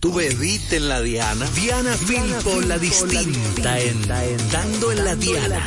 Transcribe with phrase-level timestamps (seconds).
[0.00, 1.46] Tú bebiste en la Diana.
[1.54, 4.08] Diana Filpo, la distinta, en,
[4.50, 5.66] dando en la Diana.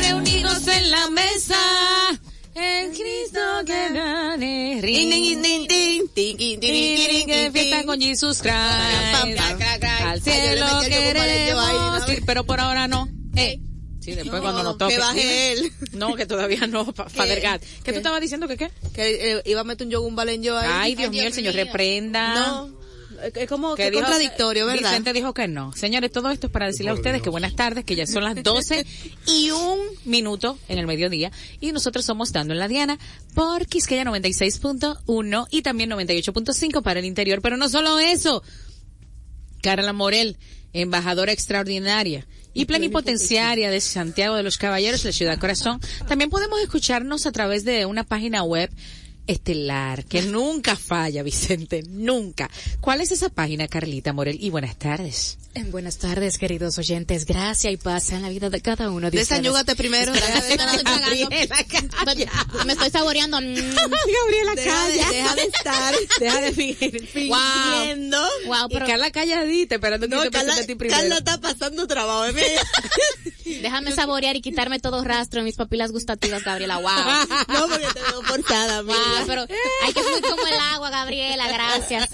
[0.00, 1.56] Reunidos en la mesa,
[2.54, 4.80] el Cristo que gane.
[6.14, 8.54] Que fiesta con Jesus Christ.
[10.04, 13.08] Al cielo queremos ir, pero por ahora no.
[14.06, 14.94] Sí, después cuando nos toque.
[14.94, 15.72] Que baje él.
[15.92, 17.60] No, que todavía no, Father God.
[17.82, 18.70] ¿Qué tú estabas diciendo que qué?
[18.94, 20.68] Que eh, iba a meter un yogur un balen yo ahí.
[20.72, 22.34] Ay, Dios mío, el Señor reprenda.
[22.34, 22.86] No.
[23.34, 24.90] Es como que que dijo- contradictorio, ¿verdad?
[24.90, 25.72] Vicente dijo que no.
[25.72, 28.40] Señores, todo esto es para decirle a ustedes que buenas tardes, que ya son las
[28.40, 28.84] 12
[29.26, 31.32] y un minuto en el mediodía.
[31.60, 32.98] Y nosotros somos Dando en la Diana
[33.34, 37.40] por Quisqueya 96.1 y también 98.5 para el interior.
[37.40, 38.42] Pero no solo eso.
[39.62, 40.36] Carla Morel,
[40.74, 42.26] embajadora extraordinaria
[42.56, 45.78] y plenipotenciaria de Santiago de los Caballeros, la ciudad corazón.
[46.08, 48.70] También podemos escucharnos a través de una página web
[49.26, 52.50] estelar que nunca falla, Vicente, nunca.
[52.80, 54.38] ¿Cuál es esa página, Carlita Morel?
[54.40, 55.38] Y buenas tardes.
[55.70, 57.24] Buenas tardes, queridos oyentes.
[57.24, 59.28] Gracia y paz en la vida de cada uno de ustedes.
[59.30, 60.12] Desayúgate primero.
[62.66, 63.36] Me estoy saboreando.
[63.40, 65.94] Gabriela Deja de, deja de estar.
[66.20, 67.06] Deja de fingir.
[67.12, 68.18] Fingiendo.
[68.46, 71.00] Wow, Y pero Carla calladita, esperando que No, te Carla, presente a ti primero.
[71.00, 72.22] Carla está pasando trabajo.
[72.22, 72.46] bebé.
[73.62, 76.78] déjame saborear y quitarme todo rastro en mis papilas gustativas, Gabriela.
[76.78, 76.90] Wow.
[77.48, 79.15] No, porque te veo forzada, amiga.
[79.26, 79.46] Pero
[79.84, 82.08] hay que fluir como el agua, Gabriela, gracias.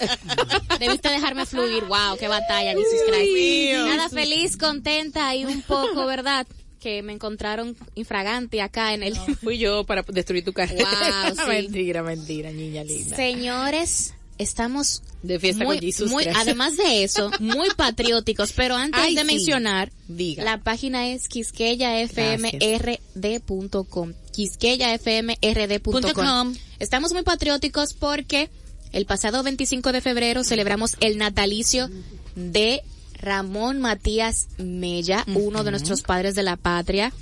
[0.79, 1.83] Debiste dejarme fluir.
[1.85, 3.77] Wow, qué batalla, Jesus Christ.
[3.87, 6.45] Nada, feliz, contenta y un poco, ¿verdad?
[6.79, 9.15] Que me encontraron infragante acá en el...
[9.15, 10.87] Fui yo para destruir tu carrera.
[11.27, 11.41] Wow, sí.
[11.47, 13.15] mentira, mentira, niña linda.
[13.15, 18.99] Señores, estamos De fiesta muy, con Jesus muy- además de eso, muy patrióticos, pero antes
[19.01, 19.27] Ay, de sí.
[19.27, 20.43] mencionar, Diga.
[20.43, 26.55] la página es quisqueyafmrd.com, quisqueyafmrd.com.
[26.79, 28.49] Estamos muy patrióticos porque
[28.91, 31.89] el pasado 25 de febrero celebramos el natalicio
[32.35, 32.81] de
[33.19, 37.13] Ramón Matías Mella, uno de nuestros padres de la patria.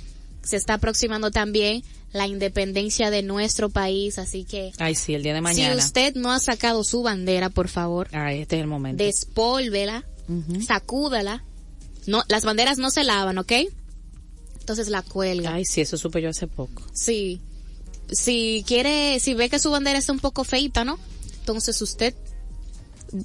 [0.42, 5.32] Se está aproximando también la independencia de nuestro país, así que Ay, sí, el día
[5.32, 5.74] de mañana.
[5.74, 9.02] si usted no ha sacado su bandera, por favor, Ay, este es el momento.
[9.02, 10.04] despólvela,
[10.66, 11.44] sacúdala.
[12.06, 13.52] No, las banderas no se lavan, ¿ok?
[14.62, 15.54] Entonces la cuelga.
[15.54, 16.84] Ay, sí, eso supe yo hace poco.
[16.92, 17.40] Sí.
[18.08, 21.00] Si quiere, si ve que su bandera está un poco feita, ¿no?
[21.40, 22.14] Entonces usted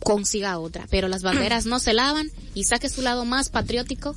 [0.02, 0.88] consiga otra.
[0.90, 4.16] Pero las banderas no se lavan y saque su lado más patriótico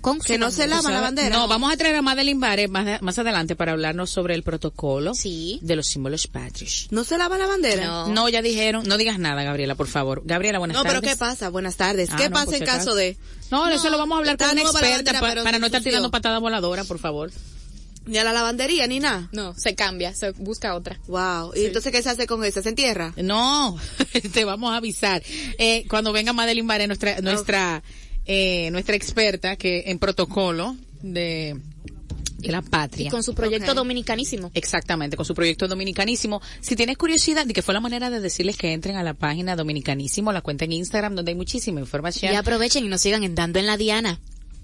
[0.00, 1.36] con Que no se lava la bandera.
[1.36, 5.14] No, vamos a traer a Madeline Bares más, más adelante para hablarnos sobre el protocolo
[5.14, 5.58] Sí.
[5.62, 6.88] de los símbolos patrios.
[6.90, 7.84] ¿No se lava la bandera?
[7.86, 8.08] No.
[8.08, 10.22] No, ya dijeron, no digas nada, Gabriela, por favor.
[10.24, 11.10] Gabriela, buenas No, pero tardes.
[11.12, 11.48] ¿qué pasa?
[11.50, 12.08] Buenas tardes.
[12.12, 13.16] Ah, ¿Qué no, pasa en caso de...
[13.50, 15.82] No, eso lo vamos a hablar con una experta bandera, pa- pero para no estar
[15.82, 17.30] tirando patada voladora, por favor.
[18.04, 19.28] Ni a la lavandería, ni nada.
[19.30, 20.98] No, se cambia, se busca otra.
[21.06, 21.52] Wow.
[21.54, 22.60] ¿Y entonces qué se hace con esa?
[22.60, 23.12] ¿Se entierra?
[23.16, 23.78] No,
[24.32, 25.22] te vamos a avisar.
[25.58, 27.82] Eh, cuando venga Madeline Bares, nuestra, nuestra,
[28.26, 31.56] eh, nuestra experta que en protocolo de,
[32.38, 33.06] de la patria.
[33.08, 33.76] Y con su proyecto Ok.
[33.76, 34.50] dominicanísimo.
[34.54, 36.40] Exactamente, con su proyecto dominicanísimo.
[36.60, 39.56] Si tienes curiosidad, de que fue la manera de decirles que entren a la página
[39.56, 42.32] dominicanísimo, la cuenta en Instagram, donde hay muchísima información.
[42.32, 44.20] Y aprovechen y nos sigan en Dando en la Diana.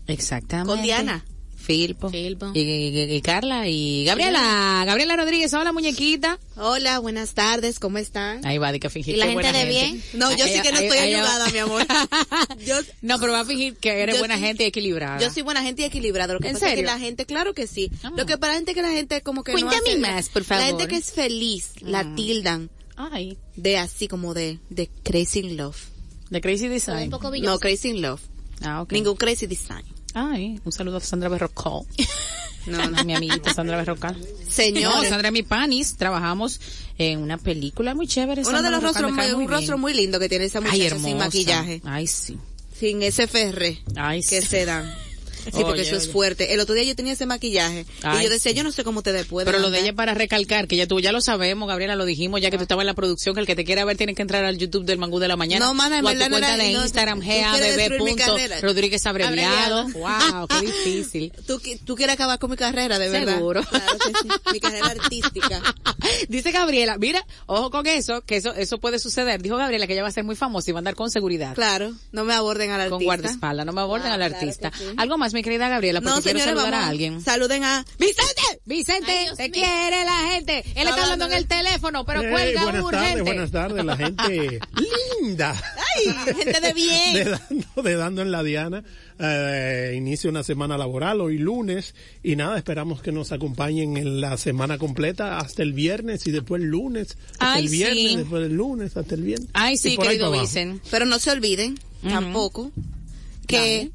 [0.07, 0.73] Exactamente.
[0.73, 1.25] Con Diana.
[1.69, 2.09] Filpo.
[2.09, 2.51] Filpo.
[2.55, 4.85] Y, y- y Carla y Gabriela.
[4.87, 6.39] Gabriela Rodríguez, hola muñequita.
[6.57, 8.45] Hola, buenas tardes, ¿cómo están?
[8.47, 10.03] Ahí va, de que fingir ¿Y la gente buena de bien?
[10.15, 11.87] No, yo sí que no estoy ayudada, mi amor.
[12.67, 15.21] Yo, No, pero va a fingir que eres buena gente y equilibrada.
[15.21, 16.33] yo soy buena gente y equilibrada.
[16.33, 17.91] Lo que ¿En pasa es que la gente, claro que sí.
[18.03, 18.13] Ah.
[18.17, 20.49] Lo que para la gente que la gente como que Cuéntame no más, por La
[20.49, 20.65] favor.
[20.65, 22.17] gente que es feliz, la Mm.
[22.17, 25.77] tildan Ay, de así como de, de crazy love.
[26.31, 27.11] de Crazy Un Design.
[27.11, 28.23] poco No, crazy love.
[28.63, 28.93] Ah, ok.
[28.93, 29.85] Ningún crazy design.
[30.19, 31.83] Ay, un saludo a Sandra Berrocal.
[32.67, 33.03] No, no.
[33.05, 34.15] mi amiguita Sandra Berrocal.
[34.21, 36.61] No, Señores, Sandra mi panis, trabajamos
[36.99, 38.43] en una película muy chévere.
[38.43, 39.51] uno Sandra de los rostros, muy, un bien.
[39.51, 42.37] rostro muy lindo que tiene esa muchacha sin maquillaje, Ay, sí.
[42.79, 44.47] sin ese ferre Ay, que sí.
[44.49, 44.93] se dan.
[45.53, 46.53] Sí, porque Oye, eso es fuerte.
[46.55, 48.99] El otro día yo tenía ese maquillaje Ay, y yo decía, yo no sé cómo
[48.99, 49.47] ustedes pueden.
[49.51, 52.41] Pero lo de ella para recalcar, que ya tú ya lo sabemos, Gabriela, lo dijimos,
[52.41, 54.23] ya que tú estabas en la producción, que el que te quiera ver tiene que
[54.23, 55.65] entrar al YouTube del Mangú de la Mañana.
[55.67, 58.61] No, mana, en o a tu cuenta de no, Instagram, carrera.
[58.61, 59.89] Rodríguez abreviado.
[59.89, 61.33] Wow, qué difícil.
[61.47, 63.37] Tú, qui- tú quieres acabar con mi carrera, de verdad.
[63.37, 63.63] Seguro.
[63.63, 64.29] Claro que sí.
[64.53, 65.63] Mi carrera artística.
[66.29, 69.43] Dice Gabriela, mira, ojo con eso, que eso eso puede suceder.
[69.43, 71.55] Dijo Gabriela que ella va a ser muy famosa y va a andar con seguridad.
[71.55, 72.97] Claro, no me aborden al artista.
[72.97, 74.73] Con guardaespaldas, no me aborden Ah, al claro artista.
[74.77, 74.85] sí.
[74.97, 76.87] Algo más, mi querida Gabriela, porque No, quiero saludar vamos.
[76.87, 77.21] a alguien.
[77.21, 78.43] Saluden a Vicente.
[78.65, 79.53] Vicente, Ay, te mío.
[79.53, 80.59] quiere la gente.
[80.75, 83.07] Él está hablando en el teléfono, pero Hey, cuelga buenas urgente.
[83.09, 84.61] tardes, buenas tardes, la gente
[85.21, 85.55] linda.
[85.97, 87.15] Ay, gente de bien.
[87.15, 88.85] De dando, de dando en la Diana.
[89.21, 94.37] Eh, inicia una semana laboral hoy lunes y nada, esperamos que nos acompañen en la
[94.37, 98.17] semana completa hasta el viernes y después el lunes, hasta Ay, el viernes, sí.
[98.17, 99.49] después el lunes, hasta el viernes.
[99.55, 100.43] Ay, sí, querido para abajo.
[100.43, 100.81] Vicen.
[100.91, 101.77] Pero no se olviden,
[102.09, 102.71] tampoco,
[103.49, 103.91] que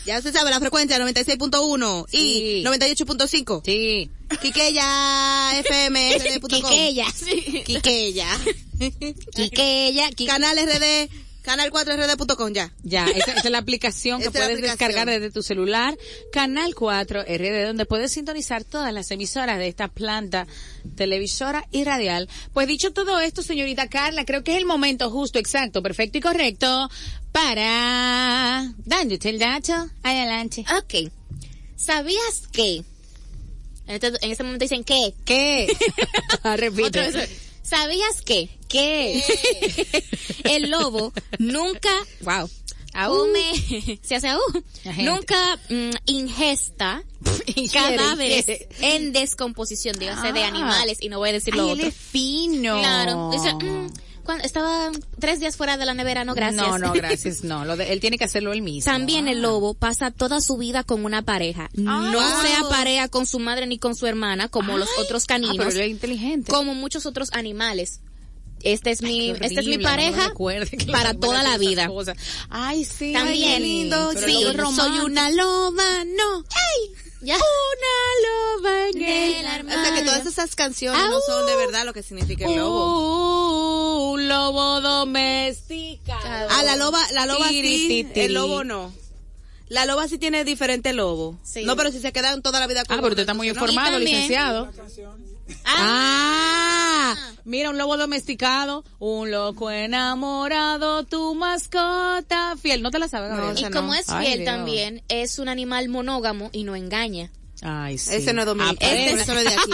[0.06, 2.62] Ya se sabe la frecuencia 96.1 Sí.
[2.62, 3.62] y 98.5.
[3.66, 4.10] Sí.
[4.40, 6.18] Quiqueya FM
[6.50, 7.06] Quiqueya.
[7.66, 8.28] Quiqueya.
[9.36, 10.10] Quiqueya.
[10.12, 11.10] Qui- Canal RD,
[11.44, 12.72] canal 4rd.com ya.
[12.84, 14.78] Ya, esa, esa es la aplicación que puedes aplicación.
[14.78, 15.98] descargar desde tu celular,
[16.32, 20.48] Canal 4 RD, donde puedes sintonizar todas las emisoras de esta planta
[20.96, 22.30] televisora y radial.
[22.54, 26.22] Pues dicho todo esto, señorita Carla, creo que es el momento justo, exacto, perfecto y
[26.22, 26.90] correcto
[27.32, 28.72] para...
[28.86, 30.64] Dándote el dato, adelante.
[30.78, 31.12] Ok.
[31.76, 32.84] ¿Sabías que?
[33.92, 35.14] En este, en este momento dicen que.
[35.26, 35.68] ¿Qué?
[36.56, 36.88] Repite.
[36.88, 37.30] Otra vez.
[37.62, 38.50] ¿Sabías que?
[38.70, 39.22] ¿Qué?
[40.46, 41.90] El lobo nunca
[42.22, 42.50] wow.
[42.94, 44.40] come, se hace aú,
[44.86, 45.02] Ajá.
[45.02, 47.04] nunca mm, ingesta
[47.72, 48.46] cadáveres
[48.80, 50.48] en descomposición, dígase de Ah.
[50.48, 51.88] animales, y no voy a decir lo Ay, él otro.
[51.90, 52.80] es fino.
[52.80, 53.30] Claro.
[53.32, 53.88] Dice, mm,
[54.24, 56.68] cuando estaba tres días fuera de la nevera, no gracias.
[56.68, 57.66] No, no, gracias, no.
[57.66, 58.92] Lo de- él tiene que hacerlo él mismo.
[58.92, 59.42] También el Ah.
[59.42, 61.70] lobo pasa toda su vida con una pareja.
[61.74, 62.22] no wow.
[62.42, 65.76] se aparea con su madre ni con su hermana como los otros Ah, pero caninos,
[65.76, 66.52] él es inteligente.
[66.52, 68.02] como muchos otros animales.
[68.64, 70.32] Este es mi, esta es mi no pareja
[70.92, 71.90] para toda la vida.
[72.52, 73.12] Ay, sí.
[73.12, 74.12] También, ay, lindo.
[74.14, 74.44] sí,
[74.76, 76.44] soy una loba, no.
[77.22, 77.36] Ya.
[77.36, 81.86] Una loba en el la O sea que todas esas canciones no son de verdad
[81.86, 84.10] lo que significa el lobo.
[84.10, 86.48] Uh, un lobo domesticado.
[86.50, 88.92] Ah, la loba, la loba sí, el lobo no.
[89.68, 91.38] La loba sí tiene diferente lobo.
[91.44, 91.64] Sí.
[91.64, 94.00] No, pero si se quedan toda la vida con Ah, pero usted está muy informado,
[94.00, 94.70] licenciado.
[95.66, 97.16] Ah,
[97.46, 102.82] mira, un lobo domesticado, un loco enamorado, tu mascota fiel.
[102.82, 103.54] ¿No te la sabes, Gabriela?
[103.54, 103.94] Y sea, como no.
[103.96, 104.54] es Ay, fiel Dios.
[104.56, 107.32] también, es un animal monógamo y no engaña.
[107.62, 108.16] Ay, sí.
[108.16, 108.92] Ese no es dominicano.
[108.92, 109.22] No es de aquí.
[109.22, 109.72] Eso no es de aquí.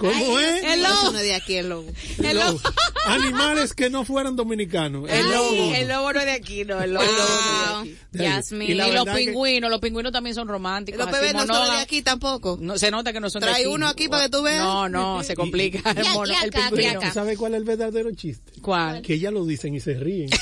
[0.00, 0.64] ¿Cómo es?
[0.64, 1.12] El lobo.
[1.12, 1.88] no es de aquí el lobo.
[2.22, 2.60] El lobo.
[3.06, 5.08] Animales que no fueran dominicanos.
[5.08, 5.74] El Ay, lobo.
[5.74, 6.82] El lobo no es de aquí, no.
[6.82, 8.72] El lobo no es de aquí.
[8.72, 11.00] Y los pingüinos, los pingüinos también son románticos.
[11.00, 12.58] Los bebés no son de aquí tampoco.
[12.60, 13.72] No, se nota que no son de Trae aquí.
[13.72, 14.64] uno aquí para que tú veas.
[14.64, 15.90] No, no, se complica.
[15.92, 16.04] El,
[16.50, 17.00] pingüino.
[17.00, 17.12] acá.
[17.12, 18.52] ¿Sabe cuál es el verdadero chiste?
[18.60, 19.02] ¿Cuál?
[19.02, 20.30] Que ellas lo dicen y se ríen.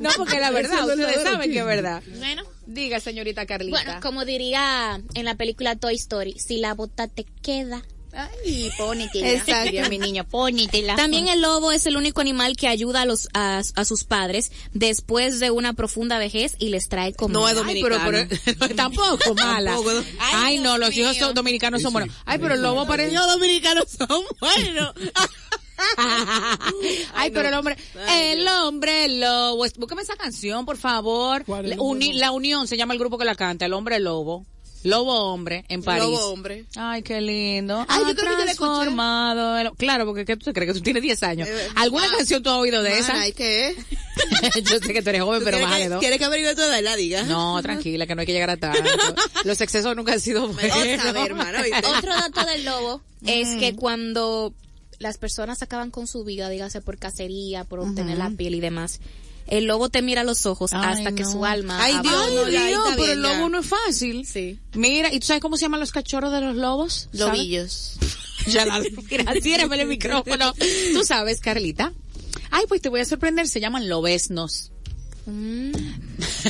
[0.00, 2.02] No, porque la verdad, ustedes saben que es verdad.
[2.18, 2.42] Bueno.
[2.76, 3.82] Diga, señorita Carlita.
[3.82, 7.82] Bueno, como diría en la película Toy Story, si la bota te queda.
[8.12, 9.28] Ay, pónitela.
[9.32, 9.90] Exacto.
[9.90, 10.94] Mi niño, pónitela.
[10.96, 14.52] También el lobo es el único animal que ayuda a los a, a sus padres
[14.72, 17.38] después de una profunda vejez y les trae comida.
[17.40, 18.38] No es Ay, pero, dominicano.
[18.58, 19.76] pero- tampoco mala.
[20.32, 22.14] Ay, no, los hijos son- dominicanos son buenos.
[22.14, 22.20] sí.
[22.24, 23.12] Ay, pero el lobo parece...
[23.16, 24.94] Los dominicanos son buenos.
[27.14, 27.76] Ay, pero el hombre,
[28.10, 29.64] el hombre lobo.
[29.76, 31.44] Búscame esa canción, por favor.
[31.44, 33.98] ¿Cuál es el La, Uni- Unión se llama el grupo que la canta, el hombre
[34.00, 34.44] lobo.
[34.86, 36.04] Lobo hombre en París.
[36.04, 36.64] Lobo hombre.
[36.76, 37.84] Ay, qué lindo.
[37.88, 41.02] Ay, yo creo que transformado el- Claro, porque ¿qué tú te crees que tú tienes
[41.02, 41.48] 10 años.
[41.48, 43.14] Eh, ¿Alguna ah, canción tú has oído de esa?
[43.14, 43.76] Mana, ¿y qué es?
[44.64, 45.98] Yo sé que tú eres joven, pero ¿Quieres bájale dos.
[45.98, 47.24] ¿Quieres que averigüe tu edad y la diga?
[47.24, 48.80] No, tranquila, que no hay que llegar a tanto.
[49.44, 50.76] Los excesos nunca han sido buenos.
[50.76, 51.58] vas a ver, hermano.
[51.60, 51.86] ¿oíste?
[51.88, 54.54] Otro dato del lobo es que cuando
[54.98, 59.00] las personas acaban con su vida, dígase por cacería, por obtener la piel y demás,
[59.46, 62.14] el lobo te mira a los ojos Ay, hasta que su alma Ay, Dios,
[62.46, 63.36] ahí Dios, está pero bien, el ya.
[63.36, 64.26] lobo no es fácil.
[64.26, 64.58] Sí.
[64.74, 67.08] Mira, ¿y tú sabes cómo se llaman los cachorros de los lobos?
[67.12, 67.96] Lobillos.
[68.48, 68.80] Ya la
[69.42, 70.54] ciérrame el micrófono.
[70.92, 71.92] Tú sabes, Carlita.
[72.52, 74.70] Ay, pues te voy a sorprender, se llaman lobesnos.
[75.26, 75.72] Mm.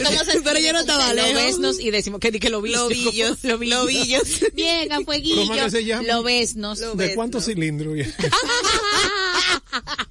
[0.05, 1.81] ¿Cómo se Pero yo no estaba lejos.
[1.81, 3.43] Y decimos que, que lo Lobillos.
[3.45, 4.41] Lobillos.
[4.55, 5.47] Bien, a fueguillo.
[5.47, 6.07] ¿Cómo que se llama?
[6.07, 6.97] Lobesnos.
[6.97, 7.97] ¿De cuántos cilindros?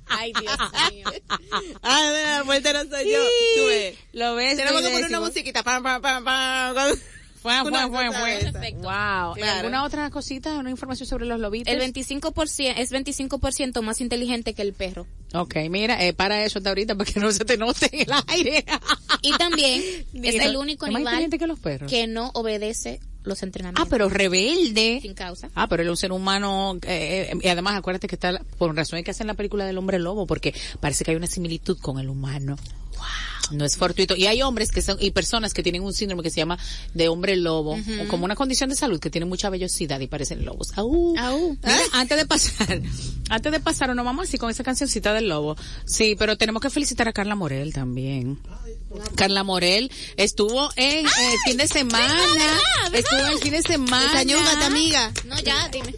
[0.07, 0.57] Ay, Dios
[0.91, 1.11] mío.
[1.81, 3.19] Ah, de la vuelta no soy yo.
[3.57, 3.95] Tú ves.
[4.13, 5.63] Lobesnos Tenemos que poner una musiquita.
[5.63, 6.97] Pam, pam, pam, pam.
[7.45, 8.71] Fue, fue, Una fue, cosa fue.
[8.73, 9.33] Wow.
[9.35, 9.59] ¿Y Claro.
[9.59, 11.71] ¿Alguna otra cosita, una información sobre los lobitos?
[11.71, 15.05] El 25% es 25% más inteligente que el perro.
[15.35, 18.15] Ok, mira, eh, para eso hasta ahorita, para que no se te note en el
[18.29, 18.65] aire.
[19.21, 19.79] Y también
[20.23, 21.91] es el único ¿es más animal inteligente que los perros?
[21.91, 23.85] que no obedece los entrenamientos.
[23.85, 24.99] Ah, pero rebelde.
[25.03, 25.49] sin causa.
[25.53, 28.41] Ah, pero él es un ser humano, eh, eh, y además acuérdate que está, la-
[28.57, 31.77] por razón que hacen la película del hombre lobo, porque parece que hay una similitud
[31.79, 32.55] con el humano.
[33.51, 34.15] No es fortuito.
[34.15, 36.57] Y hay hombres que son, y personas que tienen un síndrome que se llama
[36.93, 40.45] de hombre lobo, o como una condición de salud que tiene mucha vellosidad y parecen
[40.45, 40.71] lobos.
[40.75, 41.15] Au.
[41.17, 41.57] Au.
[41.63, 42.81] Mira, antes de pasar,
[43.29, 45.55] antes de pasar, nos vamos así con esa cancioncita del lobo.
[45.85, 48.39] Sí, pero tenemos que felicitar a Carla Morel también.
[49.15, 52.59] Carla Morel estuvo en el fin de semana,
[52.93, 54.11] estuvo el fin de semana.
[54.13, 55.11] Cañúngate, amiga.
[55.25, 55.93] No, ya, dime.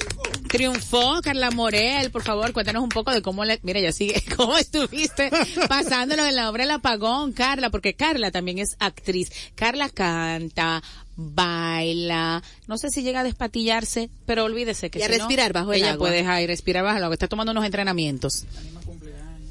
[0.48, 4.58] Triunfó Carla Morel, por favor, cuéntanos un poco de cómo le, mira, ya sigue, cómo
[4.58, 5.30] estuviste
[5.68, 9.32] pasándolo en la obra El Apagón, Carla, porque Carla también es actriz.
[9.56, 10.82] Carla canta,
[11.16, 15.54] baila, no sé si llega a despatillarse, pero olvídese que Y a si no, respirar
[15.54, 16.08] bajo el ella agua.
[16.10, 18.46] puede ay, respirar bajo el agua, está tomando unos entrenamientos.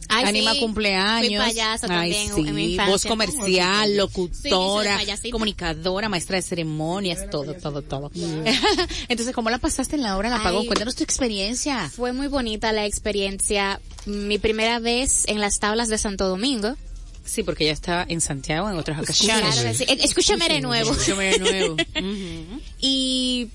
[0.09, 0.61] Ay, Anima sí.
[0.61, 1.43] cumpleaños.
[1.43, 2.93] Fui payasa Ay, también sí, en mi infancia.
[2.93, 4.99] Voz comercial, locutora,
[5.31, 8.11] comunicadora, maestra de ceremonias, todo, todo, todo.
[9.09, 10.67] Entonces, ¿cómo la pasaste en la hora del apagón?
[10.67, 11.91] Cuéntanos tu experiencia.
[11.91, 13.81] Fue muy bonita la experiencia.
[14.07, 16.77] Mi primera vez en las tablas de Santo Domingo.
[17.25, 19.79] Sí, porque ella está en Santiago en otras Claro ocasiones.
[19.79, 19.93] que sí.
[19.93, 20.93] Eh, Escúchame de nuevo.
[20.93, 21.77] Escúchame de nuevo.
[22.81, 23.49] Y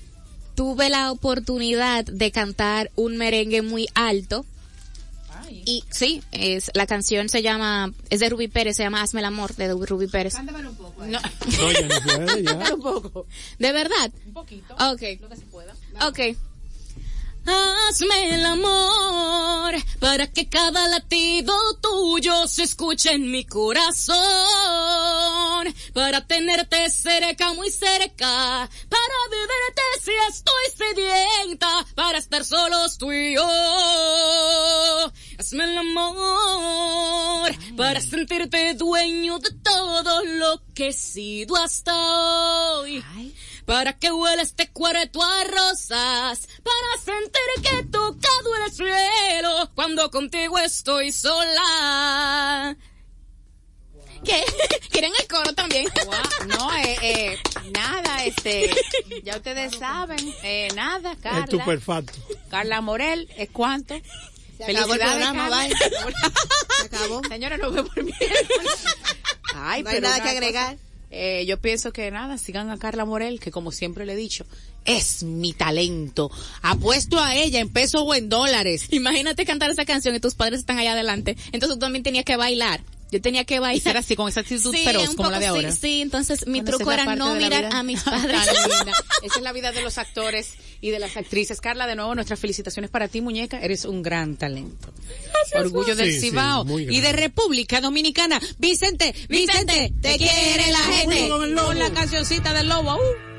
[0.54, 4.44] tuve la oportunidad de cantar un merengue muy alto.
[5.64, 9.26] Y sí, es la canción se llama es de Rubí Pérez, se llama Hazme el
[9.26, 10.34] amor de Rubí Pérez.
[10.34, 11.20] No,
[11.58, 12.74] No, ya no puede, ya.
[12.74, 13.26] un poco.
[13.58, 14.12] ¿De verdad?
[14.26, 14.74] Un poquito.
[14.92, 15.20] Okay.
[16.08, 16.36] Okay.
[17.44, 24.16] Hazme el amor para que cada latido tuyo se escuche en mi corazón.
[25.92, 28.68] Para tenerte cerca, muy cerca.
[28.88, 31.86] Para viverte si estoy sedienta.
[31.94, 33.48] Para estar solos tú y yo.
[35.38, 43.04] Hazme el amor para sentirte dueño de todo lo que he sido hasta hoy.
[43.72, 50.10] Para que huela este cuarto a rosas, para sentir que he tocado el cielo cuando
[50.10, 52.76] contigo estoy sola.
[54.22, 54.44] ¿Qué?
[54.90, 55.88] ¿Quieren el coro también?
[56.04, 57.38] Guau, No, eh, eh,
[57.72, 58.70] nada, este,
[59.24, 61.16] ya ustedes saben, eh, nada, Es
[61.48, 61.64] tu Carla.
[61.64, 62.12] perfecto.
[62.50, 63.94] Carla Morel, ¿es cuánto?
[64.58, 65.74] Se acabó el programa, bye.
[66.78, 67.22] Se acabó.
[67.26, 68.12] Señora, no me por mí.
[69.54, 70.76] Ay, No hay pero nada que agregar.
[70.76, 74.16] cosa, eh, yo pienso que nada, sigan a Carla Morel, que como siempre le he
[74.16, 74.46] dicho,
[74.86, 76.30] es mi talento.
[76.62, 78.86] Apuesto a ella en pesos o en dólares.
[78.90, 81.36] Imagínate cantar esa canción y tus padres están allá adelante.
[81.52, 82.82] Entonces tú también tenías que bailar.
[83.12, 83.98] Yo tenía que bailar.
[83.98, 85.70] así, con esa actitud Sí, feroz como la de ahora.
[85.70, 88.40] Sí, sí, entonces mi Bueno, truco es la era no mirar vida a mis padres.
[89.22, 91.60] Esa es la vida de los actores y de las actrices.
[91.60, 93.60] Carla, de nuevo, nuestras felicitaciones para ti, muñeca.
[93.60, 94.92] Eres un gran talento.
[95.54, 98.40] Orgullo del Sí, Cibao muy y de República Dominicana.
[98.58, 101.28] Vicente, Vicente, te quiere la gente.
[101.28, 102.94] Con la cancioncita del lobo.
[102.96, 103.31] Uh.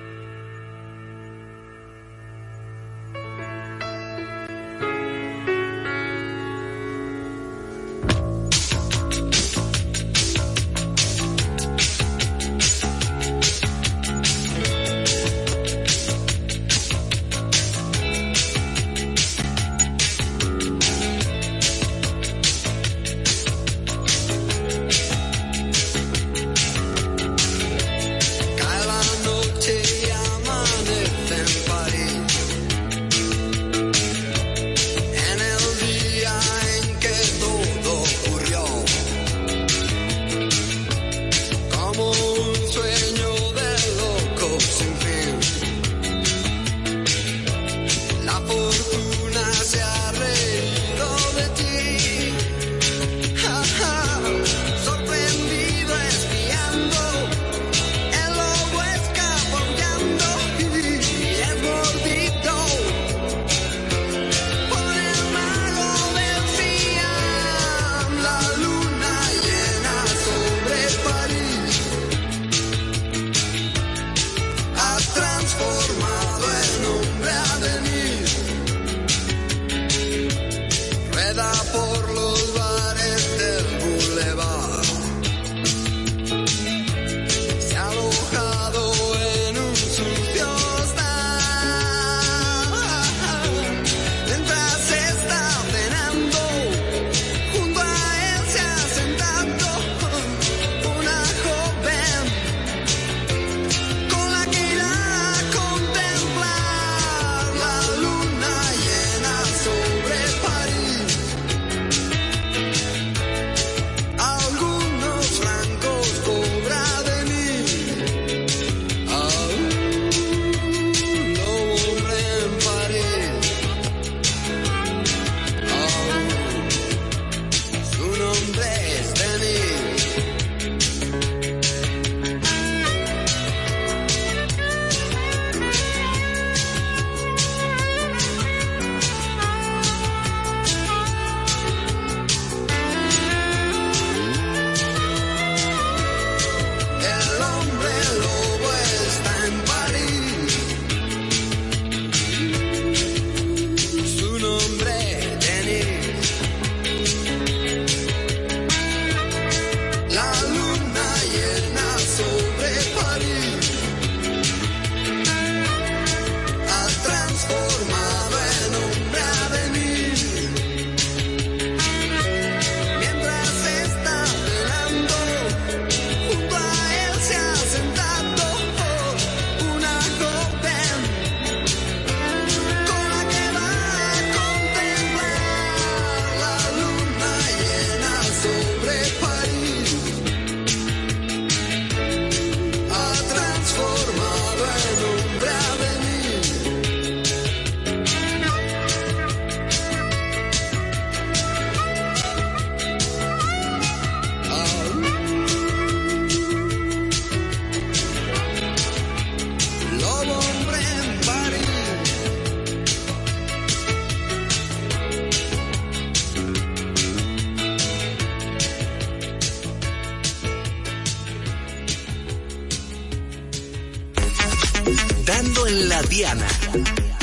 [226.15, 226.47] Diana.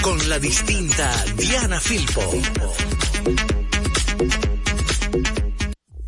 [0.02, 2.22] Con la distinta Diana Filpo.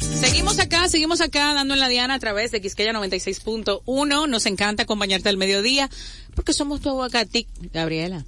[0.01, 4.29] Seguimos acá, seguimos acá dando en la diana a través de Quisqueya 96.1.
[4.29, 5.89] Nos encanta acompañarte al mediodía
[6.35, 7.47] porque somos tu aguacate.
[7.73, 8.25] Gabriela.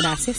[0.00, 0.38] Gracias.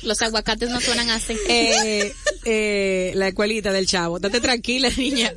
[0.00, 1.36] Los aguacates no suenan así.
[1.46, 2.14] Eh,
[2.46, 4.18] eh, la escuelita del chavo.
[4.18, 5.34] Date tranquila, niña.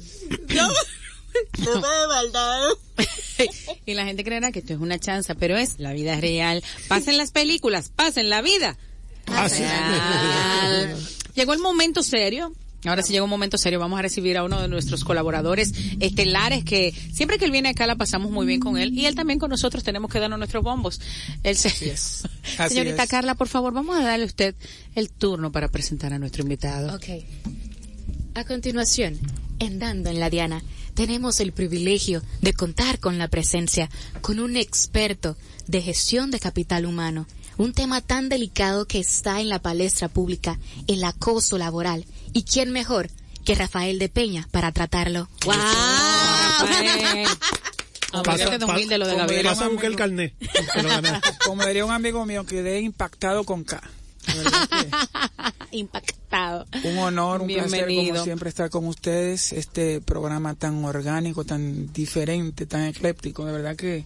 [3.86, 6.64] y la gente creerá que esto es una chanza, pero es la vida real.
[6.88, 8.78] Pasen las películas, pasen la vida.
[9.28, 9.64] Así.
[11.36, 12.54] Llegó el momento serio.
[12.86, 13.78] Ahora sí llegó un momento serio.
[13.78, 17.86] Vamos a recibir a uno de nuestros colaboradores estelares que siempre que él viene acá
[17.88, 20.64] la pasamos muy bien con él y él también con nosotros tenemos que darnos nuestros
[20.64, 21.02] bombos.
[21.44, 22.24] El se- es.
[22.58, 23.10] Así Señorita es.
[23.10, 24.56] Carla, por favor, vamos a darle a usted
[24.96, 26.96] el turno para presentar a nuestro invitado.
[26.96, 27.24] Ok.
[28.36, 29.20] A continuación,
[29.60, 30.64] en Dando en la Diana,
[31.00, 36.86] tenemos el privilegio de contar con la presencia con un experto de gestión de capital
[36.86, 42.04] humano, un tema tan delicado que está en la palestra pública, el acoso laboral.
[42.34, 43.10] ¿Y quién mejor
[43.46, 45.30] que Rafael de Peña para tratarlo?
[45.46, 45.54] ¡Wow!
[45.56, 47.28] Rafael.
[48.12, 49.52] Ah, Pasa- humilde lo de pa- Gabriela.
[49.52, 50.34] Pasa a buscar el carnet.
[51.46, 53.82] Como diría un amigo mío, quedé impactado con K.
[55.72, 56.66] Impactado.
[56.84, 58.14] Un honor, un placer Bienvenido.
[58.14, 59.54] como siempre estar con ustedes.
[59.54, 63.46] Este programa tan orgánico, tan diferente, tan ecléptico.
[63.46, 64.06] De verdad que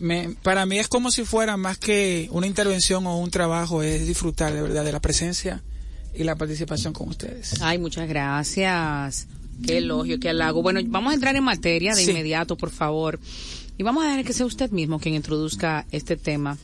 [0.00, 4.06] me, para mí es como si fuera más que una intervención o un trabajo, es
[4.06, 5.62] disfrutar de verdad de la presencia
[6.14, 7.60] y la participación con ustedes.
[7.62, 9.26] Ay, muchas gracias.
[9.66, 10.62] Qué elogio, qué halago.
[10.62, 12.10] Bueno, vamos a entrar en materia de Sí.
[12.10, 13.20] inmediato, por favor.
[13.78, 16.58] Y vamos a dejar que sea usted mismo quien introduzca este tema,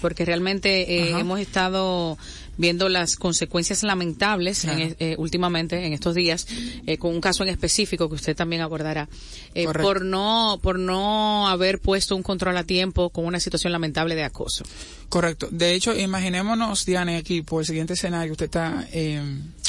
[0.00, 2.18] porque realmente eh, hemos estado
[2.58, 4.94] viendo las consecuencias lamentables en, Claro.
[4.98, 6.46] eh, últimamente en estos días
[6.86, 9.10] eh, con un caso en específico que usted también abordará
[9.54, 14.14] eh, por no por no haber puesto un control a tiempo con una situación lamentable
[14.14, 14.64] de acoso.
[15.10, 15.48] Correcto.
[15.50, 19.20] De hecho, imaginémonos, Diana, aquí por el siguiente escenario, usted está eh,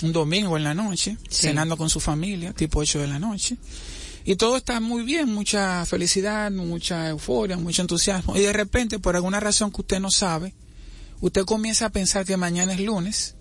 [0.04, 1.48] un domingo en la noche, Sí.
[1.48, 3.58] cenando con su familia, tipo 8 de la noche,
[4.30, 9.16] y todo está muy bien, mucha felicidad, mucha euforia, mucho entusiasmo, y de repente, por
[9.16, 10.54] alguna razón que usted no sabe,
[11.22, 13.36] usted comienza a pensar que mañana es lunes,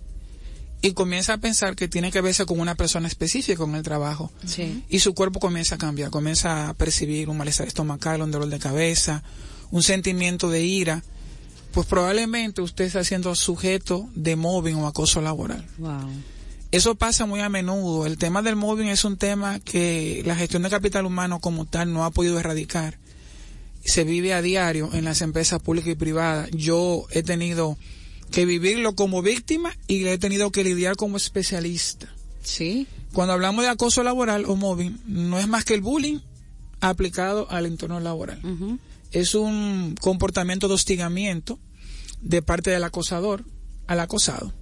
[0.82, 4.30] y comienza a pensar que tiene que verse con una persona específica en el trabajo,
[4.46, 4.84] Sí.
[4.88, 8.60] y su cuerpo comienza a cambiar, comienza a percibir un malestar estomacal, un dolor de
[8.60, 9.24] cabeza,
[9.72, 11.02] un sentimiento de ira,
[11.72, 15.66] pues probablemente usted está siendo sujeto de mobbing o acoso laboral.
[15.78, 16.10] Wow.
[16.72, 18.06] Eso pasa muy a menudo.
[18.06, 21.92] El tema del mobbing es un tema que la gestión de capital humano como tal
[21.92, 22.98] no ha podido erradicar.
[23.84, 26.50] Se vive a diario en las empresas públicas y privadas.
[26.52, 27.78] Yo he tenido
[28.30, 32.12] que vivirlo como víctima y he tenido que lidiar como especialista.
[32.42, 32.86] Sí.
[33.12, 36.18] Cuando hablamos de acoso laboral o mobbing, no es más que el bullying
[36.80, 38.40] aplicado al entorno laboral.
[39.12, 41.58] Es un comportamiento de hostigamiento
[42.20, 43.44] de parte del acosador
[43.86, 44.52] al acosado,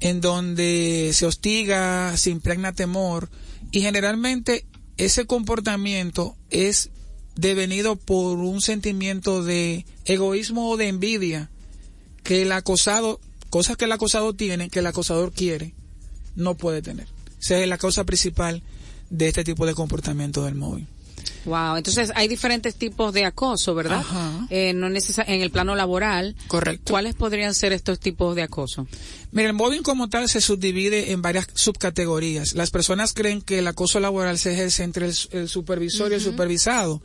[0.00, 3.28] en donde se hostiga, se impregna temor
[3.70, 6.90] y generalmente ese comportamiento es
[7.34, 11.50] devenido por un sentimiento de egoísmo o de envidia
[12.24, 15.74] que el acosado, cosas que el acosado tiene, que el acosador quiere,
[16.34, 17.06] no puede tener.
[17.40, 18.62] Esa es la causa principal
[19.10, 20.86] de este tipo de comportamiento del móvil.
[21.44, 24.00] Wow, entonces hay diferentes tipos de acoso, ¿verdad?
[24.00, 24.46] Ajá.
[24.50, 26.36] Eh, no necesa- en el plano laboral.
[26.48, 26.92] Correcto.
[26.92, 28.86] ¿Cuáles podrían ser estos tipos de acoso?
[29.32, 32.54] Mira, el mobbing como tal se subdivide en varias subcategorías.
[32.54, 36.20] Las personas creen que el acoso laboral se ejerce entre el, el supervisor y el
[36.20, 37.02] supervisado.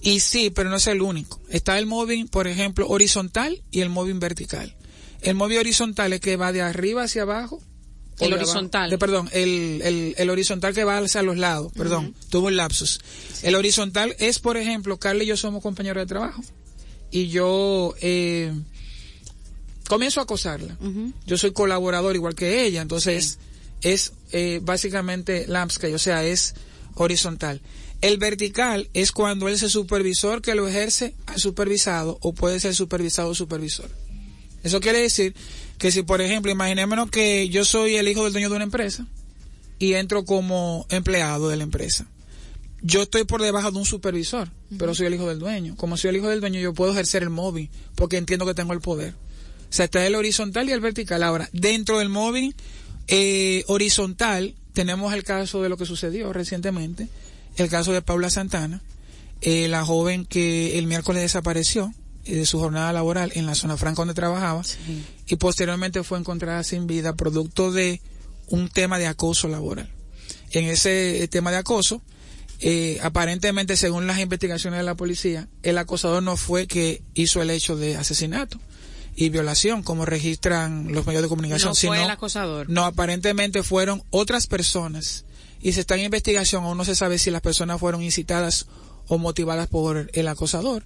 [0.00, 1.40] Y sí, pero no es el único.
[1.48, 4.74] Está el mobbing, por ejemplo, horizontal y el mobbing vertical.
[5.22, 7.62] El mobbing horizontal es que va de arriba hacia abajo.
[8.20, 8.90] El horizontal.
[8.90, 11.72] de- perdón, el, el, el horizontal que va hacia los lados.
[11.76, 13.00] Perdón, tuvo un lapsus.
[13.42, 16.42] El horizontal es, por ejemplo, Carla y yo somos compañeros de trabajo.
[17.10, 18.52] Y yo, eh,
[19.88, 20.76] comienzo a acosarla.
[21.26, 23.38] Yo soy colaborador igual que ella, entonces
[23.82, 26.54] es eh, básicamente landscape, o sea, es
[26.94, 27.60] horizontal.
[28.00, 32.74] El vertical es cuando es el supervisor que lo ejerce al supervisado o puede ser
[32.74, 33.88] supervisado o supervisor.
[34.62, 35.34] Eso quiere decir
[35.78, 39.06] que si, por ejemplo, imaginémonos que yo soy el hijo del dueño de una empresa
[39.78, 42.06] y entro como empleado de la empresa.
[42.82, 45.76] Yo estoy por debajo de un supervisor, pero soy el hijo del dueño.
[45.76, 48.72] Como soy el hijo del dueño, yo puedo ejercer el móvil porque entiendo que tengo
[48.72, 49.14] el poder.
[49.68, 51.22] O sea, está el horizontal y el vertical.
[51.22, 52.54] Ahora, dentro del móvil
[53.08, 57.08] eh, horizontal, tenemos el caso de lo que sucedió recientemente,
[57.56, 58.82] el caso de Paula Santana,
[59.40, 61.92] eh, la joven que el miércoles desapareció
[62.34, 64.62] de su jornada laboral en la zona franca donde trabajaba
[65.26, 68.00] y posteriormente fue encontrada sin vida producto de
[68.48, 69.88] un tema de acoso laboral.
[70.50, 72.02] En ese eh, tema de acoso,
[72.60, 77.50] eh, aparentemente, según las investigaciones de la policía, el acosador no fue que hizo el
[77.50, 78.58] hecho de asesinato
[79.14, 82.68] y violación, como registran los medios de comunicación, No sino fue el acosador.
[82.68, 85.24] no, aparentemente fueron otras personas
[85.60, 88.66] y se está en investigación, aún no se sabe si las personas fueron incitadas
[89.08, 90.84] o motivadas por el acosador.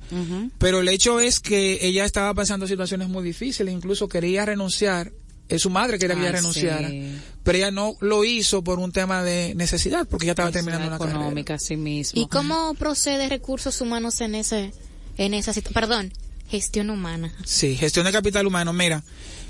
[0.58, 5.12] Pero el hecho es que ella estaba pasando situaciones muy difíciles, incluso quería renunciar,
[5.48, 7.16] es su madre quería que ella Ay, renunciara, sí.
[7.42, 10.98] pero ella no lo hizo por un tema de necesidad, porque ella estaba terminando una
[10.98, 11.18] carrera.
[11.18, 12.20] económica, sí mismo.
[12.22, 14.72] ¿Y cómo procede recursos humanos en ese,
[15.16, 15.74] en esa situación?
[15.74, 16.12] Perdón,
[16.48, 17.34] gestión humana.
[17.44, 18.72] Sí, gestión de capital humano.
[18.72, 19.02] Mira,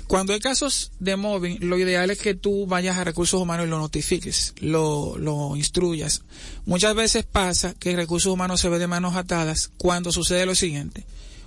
[0.07, 3.69] cuando hay casos de mobbing, lo ideal es que tú vayas a recursos humanos y
[3.69, 6.21] lo notifiques, lo, lo instruyas.
[6.65, 11.05] Muchas veces pasa que recursos humanos se ve de manos atadas cuando sucede lo siguiente.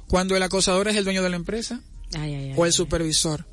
[0.08, 1.80] Cuando el acosador es el dueño de la empresa
[2.14, 3.46] Ay, ay, ay, o el supervisor.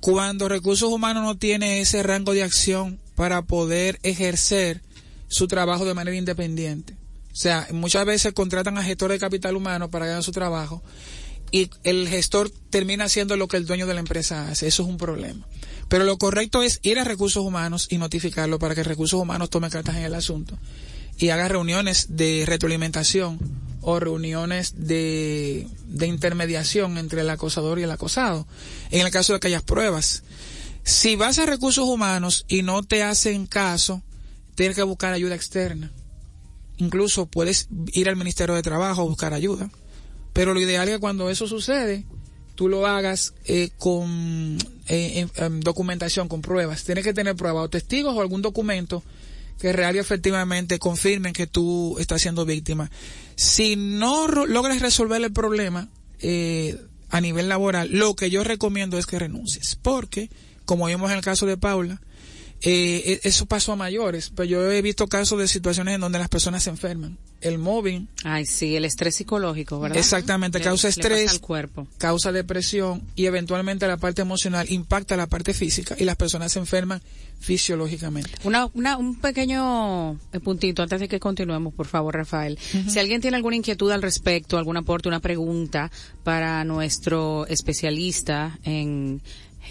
[0.00, 4.82] Cuando recursos humanos no tiene ese rango de acción para poder ejercer
[5.28, 6.94] su trabajo de manera independiente.
[7.32, 10.82] O sea, muchas veces contratan a gestores de capital humano para que hagan su trabajo
[11.52, 14.66] y el gestor termina haciendo lo que el dueño de la empresa hace.
[14.66, 15.46] Eso es un problema.
[15.88, 19.68] Pero lo correcto es ir a recursos humanos y notificarlo para que recursos humanos tome
[19.68, 20.58] cartas en el asunto
[21.18, 23.38] y haga reuniones de retroalimentación
[23.82, 28.46] o reuniones de, de intermediación entre el acosador y el acosado.
[28.90, 30.22] En el caso de que hayas pruebas.
[30.84, 34.02] Si vas a recursos humanos y no te hacen caso,
[34.54, 35.92] tienes que buscar ayuda externa.
[36.78, 39.70] Incluso puedes ir al Ministerio de Trabajo a buscar ayuda.
[40.32, 42.04] Pero lo ideal es que cuando eso sucede,
[42.54, 46.84] tú lo hagas eh, con eh, en- documentación, con pruebas.
[46.84, 49.02] Tienes que tener pruebas o testigos o algún documento
[49.60, 52.90] que real y efectivamente confirmen que tú estás siendo víctima.
[53.36, 55.88] Si no logras resolver el problema
[56.20, 56.78] eh,
[57.10, 59.76] a nivel laboral, lo que yo recomiendo es que renuncies.
[59.80, 60.30] Porque,
[60.64, 62.00] como vimos en el caso de Paula,
[62.62, 66.18] eh, e- eso pasó a mayores, pero yo he visto casos de situaciones en donde
[66.18, 67.18] las personas se enferman.
[67.40, 69.98] El mobbing Ay, sí, el estrés psicológico, ¿verdad?
[69.98, 71.88] Exactamente, Le- causa estrés, cuerpo.
[71.98, 76.60] causa depresión y eventualmente la parte emocional impacta la parte física y las personas se
[76.60, 77.02] enferman
[77.40, 78.30] fisiológicamente.
[78.44, 82.56] Una, una, un pequeño eh, puntito antes de que continuemos, por favor, Rafael.
[82.88, 85.90] Si alguien tiene alguna inquietud al respecto, algún aporte, una pregunta
[86.22, 89.20] para nuestro especialista en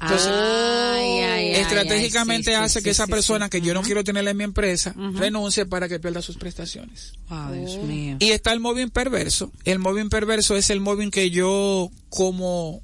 [0.00, 3.74] Entonces, Ay, ay, ay, Estratégicamente ay, sí, sí, hace sí, que esa persona que yo
[3.74, 7.12] no quiero tenerla en mi empresa renuncie para que pierda sus prestaciones.
[7.28, 8.16] Ah, Dios mío.
[8.20, 9.52] Y está el mobbing perverso.
[9.64, 12.82] El mobbing perverso es el mobbing que yo como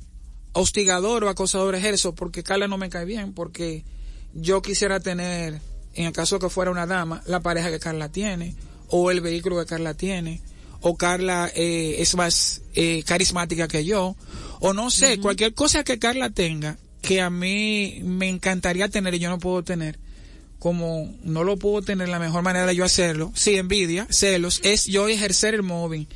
[0.52, 3.84] hostigador o acosador ejerzo porque Carla no me cae bien, porque
[4.34, 5.60] yo quisiera tener,
[5.94, 8.54] en el caso que fuera una dama, la pareja que Carla tiene,
[8.88, 10.40] o el vehículo que Carla tiene,
[10.80, 14.16] o Carla eh, es más eh, carismática que yo,
[14.60, 19.18] o no sé, cualquier cosa que Carla tenga que a mí me encantaría tener y
[19.18, 19.98] yo no puedo tener
[20.58, 24.86] como no lo puedo tener la mejor manera de yo hacerlo, sí, envidia, celos, es
[24.86, 26.08] yo ejercer el mobbing.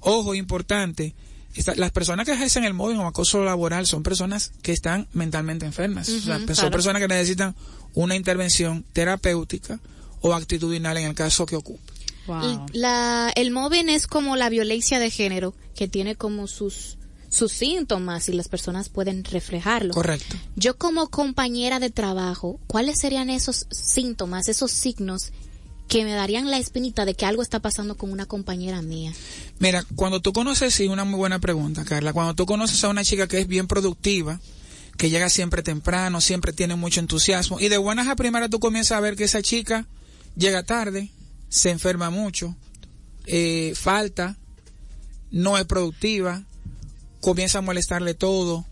[0.00, 1.14] Ojo, importante,
[1.54, 5.66] esta- las personas que ejercen el mobbing o acoso laboral son personas que están mentalmente
[5.66, 6.08] enfermas.
[6.08, 7.54] O sea, Ujú, son personas que necesitan
[7.94, 9.80] una intervención terapéutica
[10.20, 11.80] o actitudinal en el caso que ocupe.
[12.26, 12.66] Wow.
[12.72, 18.28] La, el mobbing es como la violencia de género, que tiene como sus, sus síntomas
[18.28, 19.92] y las personas pueden reflejarlo.
[19.94, 20.36] Correcto.
[20.54, 25.32] Yo como compañera de trabajo, ¿cuáles serían esos síntomas, esos signos
[25.90, 29.12] que me darían la espinita de que algo está pasando con una compañera mía?
[29.58, 33.02] Mira, cuando tú conoces, sí, una muy buena pregunta, Carla, cuando tú conoces a una
[33.02, 34.38] chica que es bien productiva,
[34.96, 38.98] que llega siempre temprano, siempre tiene mucho entusiasmo, y de buenas a primeras tú comienzas
[38.98, 39.88] a ver que esa chica
[40.36, 41.10] llega tarde,
[41.48, 42.54] se enferma mucho,
[43.26, 44.36] eh, falta,
[45.32, 46.44] no es productiva,
[47.20, 48.64] comienza a molestarle todo,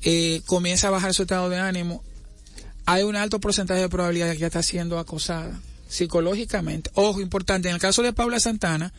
[0.00, 2.02] eh, comienza a bajar su estado de ánimo,
[2.86, 5.60] hay un alto porcentaje de probabilidad de que ella está siendo acosada
[5.94, 6.90] psicológicamente.
[6.94, 8.92] Ojo, importante, en el caso de Paula Santana,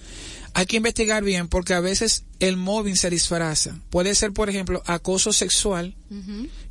[0.53, 3.79] hay que investigar bien porque a veces el mobbing se disfraza.
[3.89, 5.93] Puede ser, por ejemplo, acoso sexual,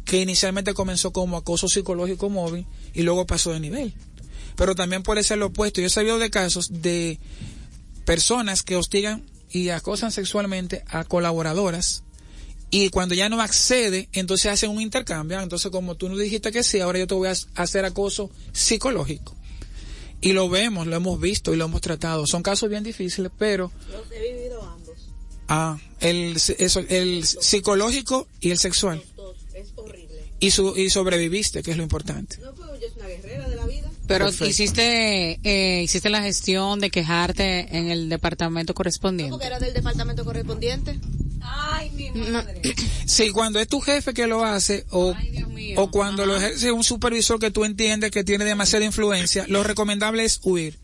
[0.04, 3.92] que inicialmente comenzó como acoso psicológico mobbing y luego pasó de nivel.
[4.56, 5.80] Pero también puede ser lo opuesto.
[5.80, 7.18] Yo he sabido de casos de
[8.06, 12.04] personas que hostigan y acosan sexualmente a colaboradoras
[12.70, 15.40] y cuando ya no accede, entonces hacen un intercambio.
[15.40, 19.37] Entonces, como tú nos dijiste que sí, ahora yo te voy a hacer acoso psicológico.
[20.24, 22.26] Y lo vemos, lo hemos visto y lo hemos tratado.
[22.26, 23.70] Son casos bien difíciles, pero...
[23.90, 24.94] Los he vivido ambos.
[25.48, 29.02] Ah, el, eso, el psicológico y el sexual.
[29.16, 29.37] Los dos.
[29.54, 30.22] Es horrible.
[30.40, 32.38] Y, su, y sobreviviste, que es lo importante.
[32.38, 33.90] No, pero yo soy una guerrera de la vida.
[34.06, 34.46] Pero Perfecto.
[34.46, 39.46] hiciste eh, hiciste la gestión de quejarte en el departamento No, porque correspondiente.
[39.46, 40.98] era del departamento correspondiente.
[41.44, 42.62] Ay, mi madre.
[43.07, 46.83] Sí, cuando es tu jefe que lo hace o, Ay, o cuando lo ejerce un
[46.83, 50.78] supervisor que tú entiendes que tiene demasiada influencia, lo recomendable es huir.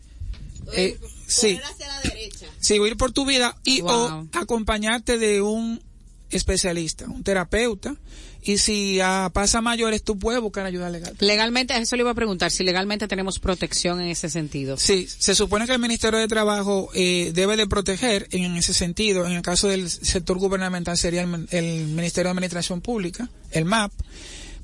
[0.73, 0.97] Eh,
[1.27, 2.45] sí, Correr hacia la derecha.
[2.59, 3.91] sí, huir por tu vida y Wow.
[3.91, 5.81] o acompañarte de un
[6.29, 7.95] especialista, un terapeuta.
[8.43, 11.15] Y si ah, pasa mayores, tú puedes buscar ayuda legal.
[11.19, 14.77] Legalmente, eso le iba a preguntar, si legalmente tenemos protección en ese sentido.
[14.77, 19.25] Sí, se supone que el Ministerio de Trabajo eh, debe de proteger en ese sentido.
[19.27, 23.91] En el caso del sector gubernamental sería el, el Ministerio de Administración Pública, el MAP.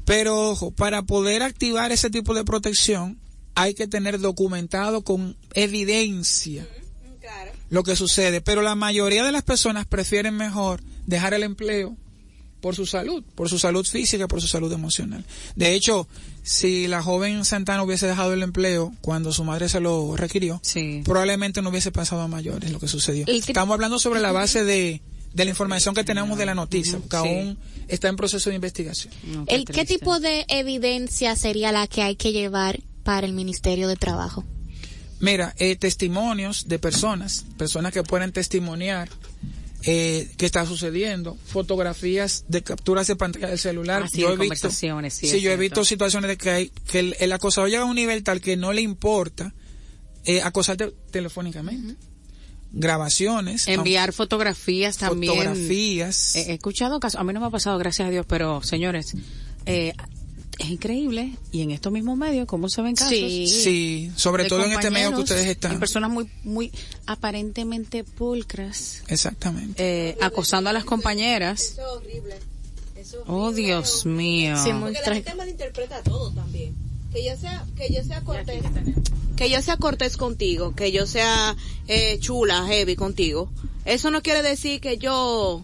[0.06, 3.20] Pero ojo, para poder activar ese tipo de protección
[3.56, 6.66] hay que tener documentado con evidencia
[7.20, 7.52] Claro.
[7.70, 8.40] lo que sucede.
[8.40, 11.98] Pero la mayoría de las personas prefieren mejor dejar el empleo
[12.62, 15.24] por su salud, por su salud física, por su salud emocional.
[15.56, 16.08] De hecho,
[16.44, 21.02] si la joven Santana hubiese dejado el empleo cuando su madre se lo requirió, Sí.
[21.06, 23.26] probablemente no hubiese pasado a mayores lo que sucedió.
[23.26, 25.02] Que- Estamos hablando sobre la base de,
[25.34, 27.18] de la información que tenemos de la noticia, porque Sí.
[27.18, 29.14] aún está en proceso de investigación.
[29.24, 33.88] No, El, ¿Qué tipo de evidencia sería la que hay que llevar para el Ministerio
[33.88, 34.44] de Trabajo?
[35.20, 39.10] Mira, eh, testimonios de personas, personas que pueden testimoniar
[39.84, 44.04] eh, qué está sucediendo, fotografías de capturas de pantalla del celular.
[44.06, 47.00] Ah, sí, yo he visto, sí, es yo he visto situaciones de que, hay, que
[47.00, 49.54] el, el acosador llega a un nivel tal que no le importa
[50.26, 51.96] eh, acosarte telefónicamente.
[52.74, 55.34] Grabaciones, Enviar fotografías también.
[55.34, 56.36] fotografías.
[56.36, 59.14] He he escuchado casos, a mí no me ha pasado, gracias a Dios, pero señores,
[59.66, 59.94] eh,
[60.60, 63.10] es increíble y en estos mismos medios, ¿cómo se ven casos?
[63.12, 63.48] Sí.
[63.48, 65.80] sí, sobre todo en este medio que ustedes están.
[65.80, 66.72] personas muy, muy
[67.06, 70.10] aparentemente pulcras, Exactamente.
[70.10, 71.62] eh, acosando a las compañeras.
[71.62, 72.36] Eso es horrible.
[72.96, 73.64] Eso es Oh, horrible.
[73.66, 74.56] Dios mío.
[74.64, 76.76] Sí, Porque la gente malinterpreta todo también.
[77.12, 78.64] Que yo sea, que yo sea cortés,
[79.38, 81.56] que yo sea cortés contigo, que yo sea
[81.88, 83.50] eh, chula, heavy contigo.
[83.86, 85.64] Eso no quiere decir que yo,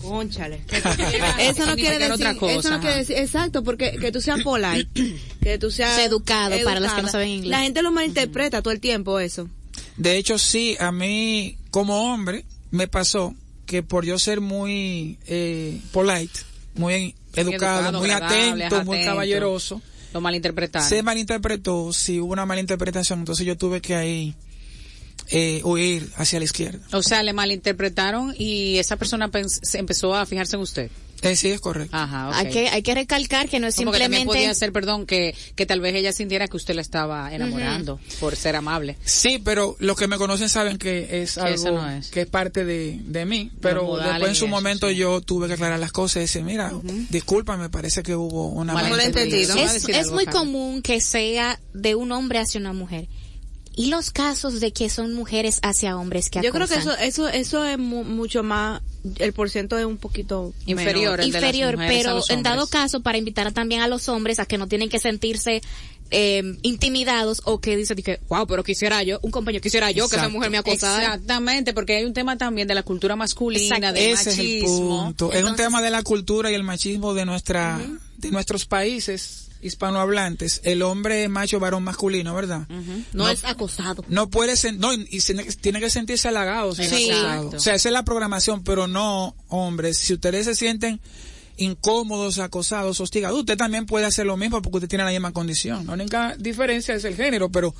[0.00, 0.62] conchale.
[1.40, 4.42] Eso no quiere decir, otra cosa, eso no quiere decir, exacto, porque que tú seas
[4.42, 4.88] polite,
[5.42, 7.50] que tú seas Educado, para los que no saben inglés.
[7.50, 9.48] La gente lo malinterpreta todo el tiempo eso.
[9.96, 13.34] De hecho, sí, a mí como hombre me pasó
[13.66, 16.40] que por yo ser muy eh, polite,
[16.74, 19.80] muy educado, educado, muy atento, muy caballeroso,
[20.12, 20.88] Lo malinterpretaron.
[20.88, 24.34] se malinterpretó, si hubo una malinterpretación, entonces yo tuve que ahí
[25.30, 26.80] eh, huir hacia la izquierda.
[26.92, 30.90] O sea, le malinterpretaron y esa persona se empezó a fijarse en usted.
[31.22, 31.94] Eh, sí, es correcto.
[31.94, 32.34] Ajá, ok.
[32.34, 35.66] Hay que hay que recalcar que no es también simplemente podía ser, perdón, que, que
[35.66, 38.96] tal vez ella sintiera que usted la estaba enamorando por ser amable.
[39.04, 42.08] Sí, pero los que me conocen saben que es Que algo eso no es.
[42.08, 43.50] que es parte de, de mí.
[43.60, 44.96] Pero después en su eso, momento sí.
[44.96, 46.72] yo tuve que aclarar las cosas y decir, mira,
[47.10, 49.56] disculpa, me parece que hubo una Malentendido.
[49.56, 53.08] es, es muy común que sea de un hombre hacia una mujer.
[53.80, 56.94] Y los casos de que son mujeres hacia hombres que Yo creo que acosan?
[57.00, 58.82] eso, eso, eso es mu- mucho más,
[59.18, 61.12] el porciento es un poquito Inferior.
[61.12, 64.58] de las inferior, pero en dado caso para invitar también a los hombres a que
[64.58, 65.62] no tienen que sentirse
[66.12, 70.16] eh, intimidados o que dicen que wow pero quisiera yo un compañero quisiera yo que
[70.16, 73.92] esa mujer me acosara Exactamente, porque hay un tema también de la cultura masculina, Exacto.
[73.94, 75.14] de Ese es el machismo.
[75.32, 77.80] es un tema de la cultura y el machismo de nuestra,
[78.18, 80.60] de nuestros países hispanohablantes.
[80.64, 82.66] El hombre macho varón masculino, ¿verdad?
[83.12, 84.04] no, es acosado.
[84.08, 87.10] No puede ser, no, y se- tiene que sentirse halagado, si Sí.
[87.10, 87.48] acosado.
[87.56, 91.00] O sea, esa es la programación, pero no, hombres, si ustedes se sienten
[91.56, 95.86] incómodos, acosados, hostigados, usted también puede hacer lo mismo porque usted tiene la misma condición.
[95.86, 97.74] La única diferencia es el género, pero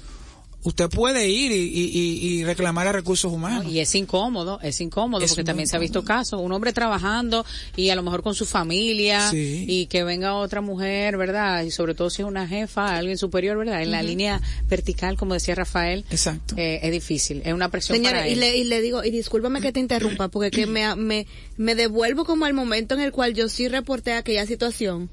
[0.63, 3.73] usted puede ir y, y- y- y reclamar a recursos humanos.
[3.73, 7.47] Y es incómodo, es incómodo, Es porque también se ha visto casos, un hombre trabajando
[7.77, 9.65] y a lo mejor con su familia Sí.
[9.67, 11.63] y que venga otra mujer, ¿verdad?
[11.65, 13.83] Y sobre todo si es una jefa, alguien superior, ¿verdad?
[13.83, 16.55] En la línea vertical, como decía Rafael, Exacto.
[16.59, 18.41] eh, es difícil, es una presión Señora, para y él.
[18.41, 22.25] le, y le digo, y discúlpame que te interrumpa, porque que me, me, me devuelvo
[22.25, 25.09] como al momento en el cual yo sí reporté aquella situación.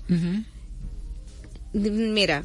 [1.74, 2.44] Mira,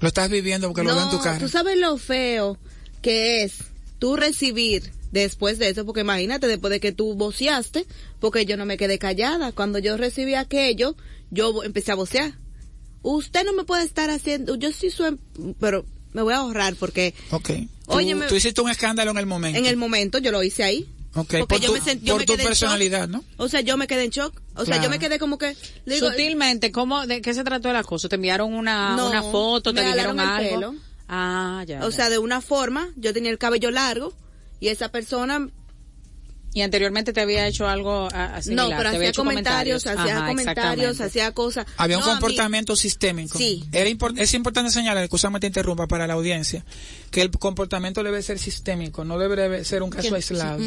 [0.00, 1.38] Lo estás viviendo porque lo veo en tu cara.
[1.38, 2.58] tú sabes lo feo
[3.02, 3.54] que es
[3.98, 7.86] tú recibir después de eso, porque imagínate, después de que tú voceaste,
[8.20, 9.52] porque yo no me quedé callada.
[9.52, 10.94] Cuando yo recibí aquello,
[11.30, 12.34] yo empecé a vocear.
[13.02, 15.16] Usted no me puede estar haciendo, yo sí soy,
[15.60, 17.50] pero me voy a ahorrar porque Ok.
[17.86, 19.58] Tú, Óyeme- tú hiciste un escándalo en el momento.
[19.58, 20.86] en el momento yo lo hice ahí.
[21.14, 22.58] Ok, Porque por yo tu, me sent- yo por me tu quedé en shock.
[22.60, 23.24] personalidad, ¿no?
[23.38, 24.40] O sea, yo me quedé en shock.
[24.54, 24.82] O sea, Claro.
[24.84, 25.56] yo me quedé como que...
[25.84, 28.08] le digo, Sutilmente, ¿cómo, ¿de qué se trató el acoso?
[28.08, 29.72] ¿Te enviaron una, No, una foto?
[29.72, 30.48] ¿Te dijeron algo?
[30.50, 30.74] pelo.
[31.08, 31.84] Ah, ya.
[31.86, 31.96] o ya.
[31.96, 34.12] sea, de una forma, yo tenía el cabello largo
[34.60, 35.48] y esa persona
[36.54, 41.00] y anteriormente te había hecho algo a- a similar, no, pero hacía comentarios, hacía comentarios,
[41.00, 41.66] hacía cosas.
[41.76, 43.38] Había un mí- comportamiento sistémico.
[43.38, 43.64] Sí.
[43.72, 46.64] Era es importante señalar, excusame te interrumpa para la audiencia,
[47.10, 50.62] que el comportamiento debe ser sistémico, no debe ser un caso aislado.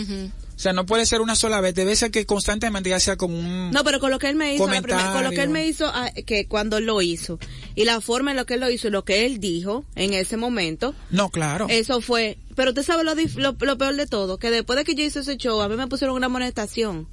[0.55, 3.35] O sea, no puede ser una sola vez, debe ser que constantemente ya sea como
[3.39, 3.71] un...
[3.71, 5.65] No, pero con lo que él me hizo, la primera- con lo que él me
[5.65, 7.39] hizo, ah, que cuando lo hizo,
[7.73, 10.13] y la forma en lo que él lo hizo, y lo que él dijo en
[10.13, 11.65] ese momento, No, claro.
[11.67, 14.93] eso fue, pero usted sabe lo, lo, lo peor de todo, que después de que
[14.93, 17.07] yo hice ese show, a mí me pusieron una amonestación,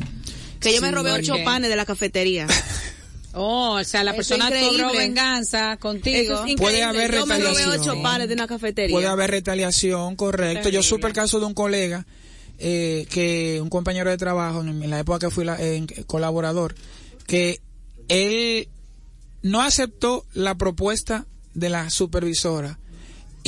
[0.61, 2.47] que yo me robé ¿por ocho panes de la cafetería.
[3.33, 6.45] Oh, o sea, la Eso persona cobró venganza contigo.
[6.47, 6.57] Es.
[6.57, 7.81] Puede haber yo me robé retaliación.
[7.81, 8.93] ocho panes de una cafetería.
[8.93, 10.71] Puede haber retaliación, correcto.
[10.71, 12.07] Yo supe el caso de un colega,
[12.59, 15.59] eh, que un compañero de trabajo, en, la época que fui la-
[16.07, 16.75] colaborador,
[17.27, 17.61] que
[18.09, 18.69] él
[19.43, 22.79] no aceptó la propuesta de la supervisora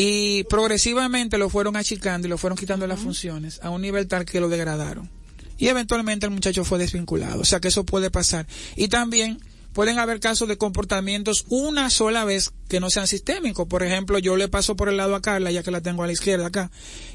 [0.02, 4.24] y progresivamente lo fueron achicando y lo fueron quitando las funciones a un nivel tal
[4.24, 5.10] que lo degradaron.
[5.58, 7.42] Y eventualmente el muchacho fue desvinculado.
[7.42, 8.46] O sea que eso puede pasar.
[8.76, 9.40] Y también
[9.74, 13.68] pueden haber casos de comportamientos una sola vez que no sean sistémicos.
[13.68, 16.06] Por ejemplo, yo le paso por el lado a Carla, ya que la tengo a
[16.06, 16.70] la izquierda acá,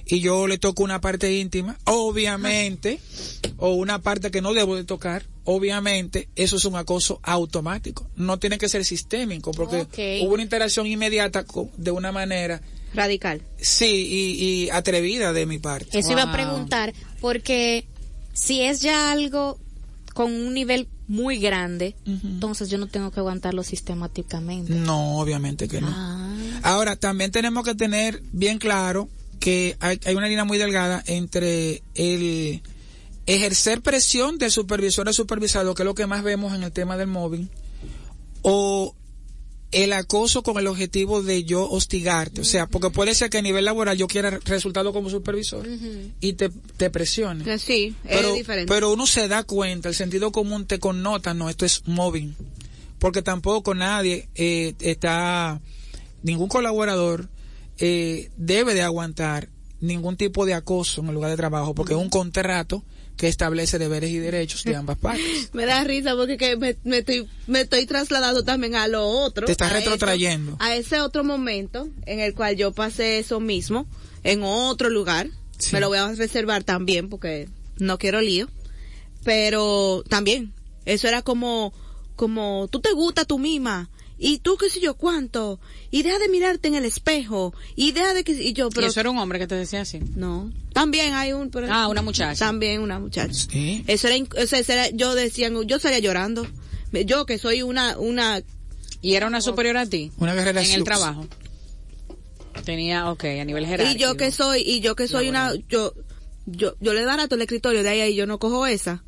[0.06, 3.00] y yo le toco una parte íntima, obviamente,
[3.58, 8.08] o una parte que no debo de tocar, obviamente, eso es un acoso automático.
[8.15, 9.88] No tiene que ser sistémico, porque
[10.23, 12.62] hubo una interacción inmediata co- de una manera,
[12.93, 13.41] Radical.
[13.58, 15.97] sí, y, y atrevida de mi parte.
[15.97, 17.86] Eso iba a preguntar, porque
[18.34, 19.58] si es ya algo
[20.13, 24.73] con un nivel muy grande, entonces yo no tengo que aguantarlo sistemáticamente.
[24.73, 25.88] No, obviamente que no.
[25.89, 26.36] Ah.
[26.63, 29.08] Ahora, también tenemos que tener bien claro
[29.39, 32.62] que hay, hay una línea muy delgada entre el
[33.25, 36.97] ejercer presión del supervisor al supervisado, que es lo que más vemos en el tema
[36.97, 37.49] del móvil,
[38.41, 38.95] o
[39.71, 42.41] el acoso con el objetivo de yo hostigarte.
[42.41, 45.67] O sea, porque puede ser que a nivel laboral yo quiera resultado como supervisor
[46.19, 47.57] y te, te presione.
[47.57, 48.71] Sí, Pero, es diferente.
[48.71, 52.35] pero uno se da cuenta, el sentido común te connota, no, esto es móvil.
[53.00, 55.60] Porque tampoco nadie eh, está,
[56.23, 57.27] ningún colaborador
[57.77, 59.50] eh, debe de aguantar
[59.81, 62.83] ningún tipo de acoso en el lugar de trabajo, porque es un contrato
[63.17, 65.49] que establece deberes y derechos de ambas partes.
[65.53, 69.45] Me da risa porque que me, me estoy, me estoy trasladando también a lo otro.
[69.45, 70.57] Te estás a eso, retrotrayendo.
[70.59, 73.87] a ese otro momento en el cual yo pasé eso mismo
[74.23, 75.29] en otro lugar.
[75.57, 75.73] Sí.
[75.73, 77.47] Me lo voy a reservar también porque
[77.77, 78.49] no quiero lío.
[79.23, 80.53] Pero también,
[80.85, 81.73] eso era como,
[82.15, 83.89] como, tú te gusta tú misma.
[84.17, 85.59] Y tú qué sé yo cuánto.
[85.91, 87.53] Y deja de mirarte en el espejo.
[87.75, 89.81] Y deja de que, y yo, pero y eso era un hombre que te decía
[89.81, 89.99] así.
[90.15, 90.51] no.
[90.73, 92.37] También hay un, pero Ah, una muchacha.
[92.45, 93.33] También una muchacha.
[93.33, 93.83] Sí.
[93.87, 96.45] Eso era, eso era- yo decía, yo salía llorando.
[97.05, 98.41] Yo que soy una, una,
[99.01, 100.11] Y era una superior a ti.
[100.17, 101.27] Una guerrera En el trabajo.
[102.63, 103.97] Tenía, ok, a nivel jerárquico.
[103.97, 105.93] y yo que soy, y yo que soy una, yo,
[106.45, 109.03] yo, yo le barato el escritorio de ahí ahí, yo no cojo esa.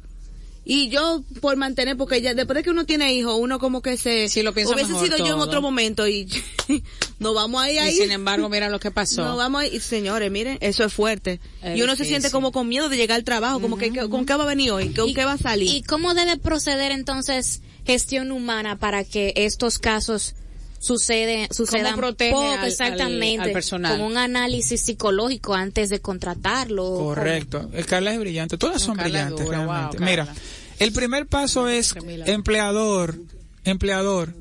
[0.70, 3.96] Y yo, por mantener, porque ya, después de que uno tiene hijos, uno como que
[3.96, 6.28] se, Sí, lo piensa hubiese mejor sido yo en otro momento y
[7.20, 7.96] nos vamos ahí Y ahí.
[7.96, 9.24] sin embargo, mira lo que pasó.
[9.24, 11.40] No, vamos ahí, y señores, miren, eso es fuerte.
[11.62, 14.10] Es y uno se siente como con miedo de llegar al trabajo, como que, que-
[14.10, 14.90] ¿con qué va a venir hoy?
[14.94, 15.74] ¿Con ¿Y- qué va a salir?
[15.74, 20.36] ¿Y cómo debe proceder entonces gestión humana para que estos casos
[20.80, 23.42] suceden, sucedan protege poco al- al- exactamente?
[23.42, 23.94] al personal?
[23.94, 26.84] Como un análisis psicológico antes de contratarlo.
[26.96, 27.70] Correcto.
[27.74, 28.58] El Carla es brillante.
[28.58, 29.98] Todas son Carla brillantes dura, wow, realmente.
[30.28, 30.36] Carla.
[30.80, 31.94] El primer paso es
[32.26, 33.16] empleador,
[33.64, 34.34] empleador.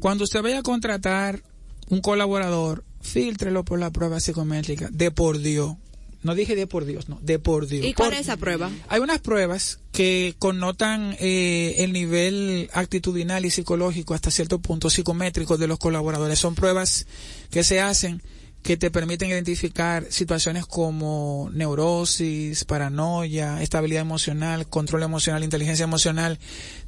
[0.00, 1.42] Cuando usted vaya a contratar
[1.88, 5.76] un colaborador, filtrelo por la prueba psicométrica de por Dios.
[6.22, 7.86] No dije de por Dios, no, de por Dios.
[7.86, 8.68] ¿Y cuál Por- es esa prueba?
[8.88, 15.56] Hay unas pruebas que connotan eh, el nivel actitudinal y psicológico hasta cierto punto psicométrico
[15.56, 16.40] de los colaboradores.
[16.40, 17.06] Son pruebas
[17.50, 18.22] que se hacen
[18.66, 26.40] que te permiten identificar situaciones como neurosis, paranoia, estabilidad emocional, control emocional, inteligencia emocional,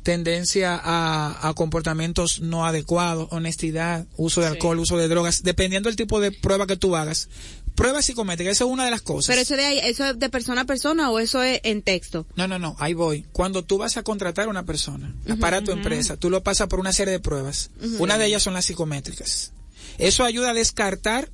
[0.02, 5.94] tendencia a, a comportamientos no adecuados, honestidad, uso de alcohol, uso de drogas, dependiendo del
[5.94, 7.28] tipo de prueba que tú hagas.
[7.76, 9.28] Prueba psicométrica, esa es una de las cosas.
[9.28, 12.26] Pero eso de ahí, eso es de persona a persona o eso es en texto.
[12.34, 13.24] No, no, no, ahí voy.
[13.30, 16.80] Cuando tú vas a contratar a una persona para tu empresa, tú lo pasas por
[16.80, 17.70] una serie de pruebas.
[18.00, 19.52] Una de ellas son las psicométricas.
[19.98, 21.30] Eso ayuda a descartar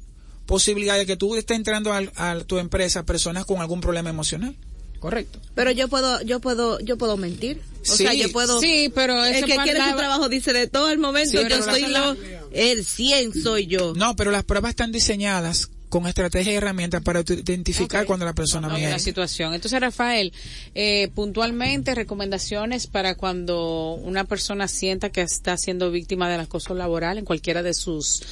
[0.47, 4.55] posibilidad de que tú estés entrando al- a, tu empresa personas con algún problema emocional.
[5.01, 5.39] Correcto.
[5.55, 7.61] Pero yo puedo, yo puedo, yo puedo mentir.
[7.83, 8.59] O Sí, sea, yo puedo.
[8.61, 11.39] Sí, pero el que quiere su trabajo dice de todo el momento.
[11.39, 12.17] Sí, yo soy la- lo,
[12.53, 13.93] el 100 soy yo.
[13.95, 18.69] No, pero las pruebas están diseñadas con estrategias y herramientas para identificar cuando la persona
[18.69, 18.89] viene.
[18.89, 19.55] una situación.
[19.55, 20.33] Entonces, Rafael,
[20.75, 27.19] eh, puntualmente recomendaciones para cuando una persona sienta que está siendo víctima del acoso laboral
[27.19, 28.23] en cualquiera de sus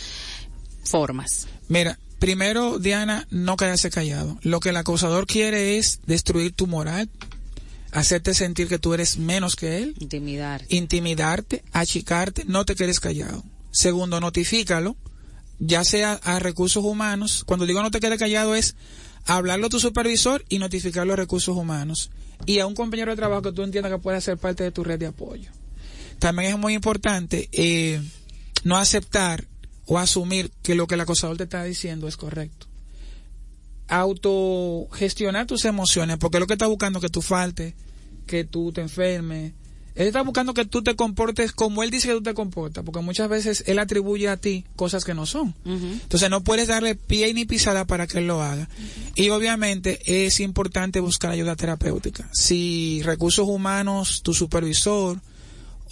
[0.84, 1.46] formas.
[1.68, 4.38] Mira, primero, Diana, no quedarse callado.
[4.42, 7.08] Lo que el acosador quiere es destruir tu moral,
[7.92, 10.64] hacerte sentir que tú eres menos que él, Intimidar.
[10.68, 13.44] intimidarte, achicarte, no te quedes callado.
[13.70, 14.96] Segundo, notifícalo,
[15.58, 17.44] ya sea a recursos humanos.
[17.46, 18.74] Cuando digo no te quedes callado es
[19.26, 22.10] hablarlo a tu supervisor y notificarlo a recursos humanos.
[22.44, 24.82] Y a un compañero de trabajo que tú entiendas que puede ser parte de tu
[24.82, 25.50] red de apoyo.
[26.18, 28.00] También es muy importante eh,
[28.64, 29.46] no aceptar
[29.86, 32.66] o asumir que lo que el acosador te está diciendo es correcto.
[33.88, 37.74] Autogestionar tus emociones, porque lo que está buscando es que tú faltes,
[38.26, 39.52] que tú te enfermes.
[39.94, 43.00] Él está buscando que tú te comportes como él dice que tú te comportas, porque
[43.00, 45.54] muchas veces él atribuye a ti cosas que no son.
[45.66, 48.70] Entonces no puedes darle pie ni pisada para que él lo haga.
[49.14, 52.26] Y obviamente es importante buscar ayuda terapéutica.
[52.32, 55.20] Si recursos humanos, tu supervisor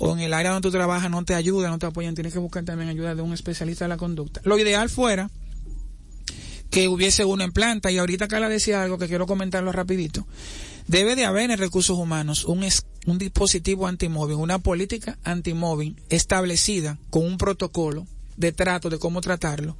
[0.00, 2.38] o en el área donde tú trabajas no te ayuda, no te apoyan, tienes que
[2.40, 4.40] buscar también ayuda de un especialista de la conducta.
[4.44, 5.30] Lo ideal fuera
[6.70, 10.26] que hubiese uno en planta y ahorita Carla decía algo que quiero comentarlo rapidito.
[10.86, 16.98] Debe de haber en recursos humanos un, es- un dispositivo antimóvil, una política antimóvil establecida
[17.10, 19.76] con un protocolo de trato de cómo tratarlo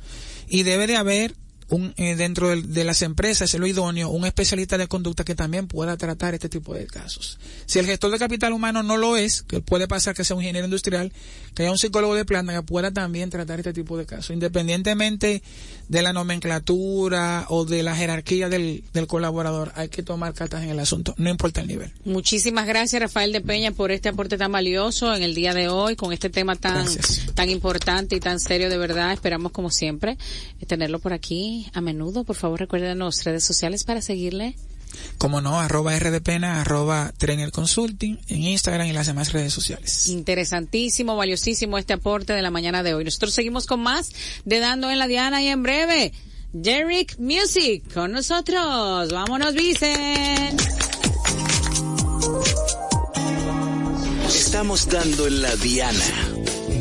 [0.49, 1.35] y debe de haber
[1.71, 5.66] un, eh, dentro de, las empresas, es lo idóneo, un especialista de conducta que también
[5.66, 7.39] pueda tratar este tipo de casos.
[7.66, 10.43] Si el gestor de capital humano no lo es, que puede pasar que sea un
[10.43, 11.12] ingeniero industrial,
[11.55, 15.43] que haya un psicólogo de planta que pueda también tratar este tipo de casos, independientemente
[15.89, 20.71] de la nomenclatura o de la jerarquía del, del colaborador, hay que tomar cartas en
[20.71, 21.93] el asunto, no importa el nivel.
[22.05, 25.97] Muchísimas gracias, Rafael de Peña, por este aporte tan valioso en el día de hoy,
[25.97, 27.27] con este tema tan, Gracias.
[27.35, 29.12] tan importante y tan serio de verdad.
[29.12, 30.16] Esperamos, como siempre,
[30.66, 32.25] tenerlo por aquí a menudo.
[32.25, 34.57] Por favor, recuérdenos redes sociales para seguirle.
[35.19, 40.09] Como no, arroba rdpena, arroba trainer consulting en Instagram y las demás redes sociales.
[40.09, 43.05] Interesantísimo, valiosísimo este aporte de la mañana de hoy.
[43.05, 44.11] Nosotros seguimos con más
[44.45, 46.13] de Dando en la Diana y en breve,
[46.53, 49.13] Jerick Music con nosotros.
[49.13, 50.57] Vámonos, Vicen.
[54.29, 56.05] Estamos dando en la diana.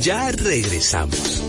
[0.01, 1.48] Ya regresamos.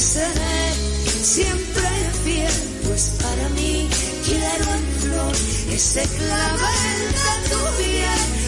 [0.00, 1.88] Siempre
[2.24, 2.52] fiel,
[2.84, 3.88] pues para mí
[4.24, 5.36] quiero en flor
[5.72, 8.43] ese clavel de tu piel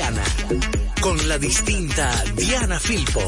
[0.00, 0.24] Diana.
[1.02, 3.20] Con la distinta Diana Filpo.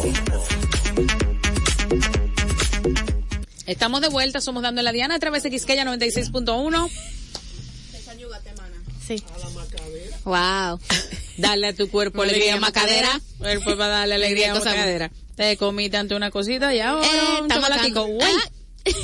[3.67, 6.91] Estamos de vuelta, somos Dando en la Diana a través de Quisqueya 96.1.
[9.07, 9.23] Sí.
[10.25, 10.81] Wow.
[11.37, 13.21] Dale a tu cuerpo alegría macadera.
[13.37, 15.11] Cuerpo para darle alegría macadera.
[15.37, 18.09] Te comiste ante una cosita y ahora Eh, un estamos chocolatico.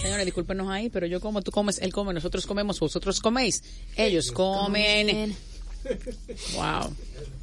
[0.00, 3.62] Señores, discúlpenos ahí, pero yo como, tú comes, él come, nosotros comemos, vosotros coméis.
[3.94, 5.36] Ellos comen.
[6.54, 6.94] Wow.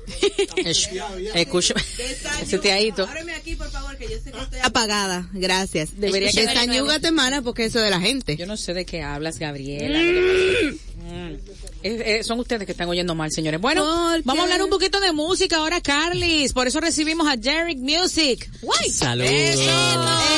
[2.62, 3.08] Teadito.
[3.36, 5.30] aquí, por favor, que yo sé que estoy apagada.
[5.34, 6.00] Gracias.
[6.00, 6.50] Debería nuevo.
[6.50, 8.38] Desañúgate, mana, porque eso de la gente.
[8.38, 10.00] Yo no sé de qué hablas, Gabriela.
[10.00, 11.36] Mm.
[11.84, 13.62] Eh, eh, son ustedes que están oyendo mal, señores.
[13.62, 16.54] Bueno, ¿Por vamos a hablar un poquito de música ahora, Carlis.
[16.54, 18.50] Por eso recibimos a Derek Music.
[18.62, 18.90] ¡Guay!
[18.90, 19.30] Saludos.
[19.32, 20.35] Eh.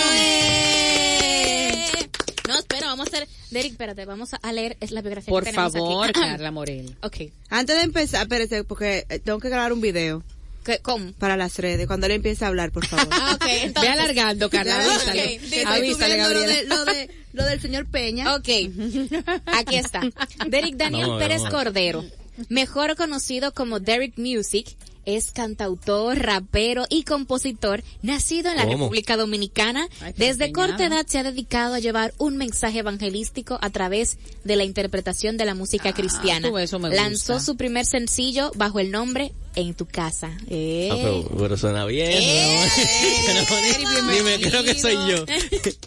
[3.58, 6.20] Derek, espérate, vamos a leer es la biografía Por que tenemos favor, aquí.
[6.20, 6.96] Carla Morel.
[7.02, 7.18] ok.
[7.50, 10.24] Antes de empezar, espérese, porque eh, tengo que grabar un video
[10.66, 11.14] ¿Qué- ¿Cómo?
[11.14, 11.88] para las redes.
[11.88, 13.08] Cuando él empiece a hablar, por favor.
[13.12, 13.92] Ah, ok, Ve entonces.
[13.94, 14.76] alargando, Carla.
[14.80, 15.36] Avísale.
[15.38, 16.46] ok, dime, Avísale, Gabriela.
[16.46, 18.36] Lo, de, lo, de, lo del señor Peña.
[18.36, 18.48] Ok,
[19.46, 20.02] aquí está.
[20.48, 21.42] Derek Daniel Pérez.
[21.50, 22.04] Cordero,
[22.50, 24.76] mejor conocido como Derek Music,
[25.08, 28.74] es cantautor, rapero y compositor, nacido en la ¿Cómo?
[28.86, 29.88] República Dominicana.
[30.02, 34.56] Ay, Desde corta edad se ha dedicado a llevar un mensaje evangelístico a través de
[34.58, 36.50] la interpretación de la música Ah, cristiana.
[36.50, 37.46] tú, eso me Lanzó gusta.
[37.46, 40.30] su primer sencillo bajo el nombre En tu casa.
[40.50, 40.90] Eh.
[40.92, 42.12] Ah, pero, pero suena bien.
[42.12, 44.12] Eric, ¿no?
[44.12, 45.26] Dime, creo que soy yo.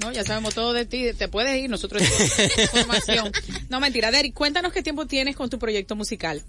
[0.00, 1.12] No, ya sabemos todo de ti.
[1.16, 2.02] Te puedes ir, nosotros
[2.62, 3.30] información.
[3.68, 4.10] No, mentira.
[4.10, 6.42] Derek, cuéntanos qué tiempo tienes con tu proyecto musical.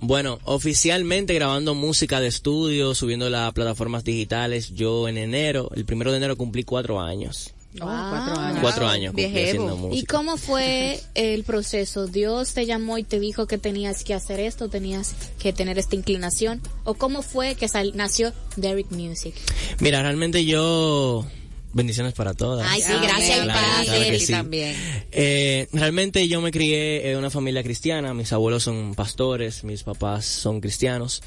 [0.00, 6.10] Bueno, oficialmente grabando música de estudio, subiendo las plataformas digitales, yo en enero, el primero
[6.10, 7.52] de enero cumplí cuatro años.
[7.80, 8.58] Oh, cuatro años.
[8.60, 9.96] Cuatro años haciendo música.
[10.00, 12.06] ¿Y cómo fue el proceso?
[12.06, 15.96] ¿Dios te llamó y te dijo que tenías que hacer esto, tenías que tener esta
[15.96, 16.60] inclinación?
[16.84, 19.34] ¿O cómo fue que sal- nació Derek Music?
[19.80, 21.26] Mira, realmente yo...
[21.74, 22.66] Bendiciones para todas.
[22.70, 24.20] Ay, sí, gracias y Claro, paz, claro que Derek.
[24.20, 24.32] sí.
[24.32, 24.76] también.
[25.10, 30.24] Eh, realmente yo me crié en una familia cristiana, mis abuelos son pastores, mis papás
[30.24, 31.22] son cristianos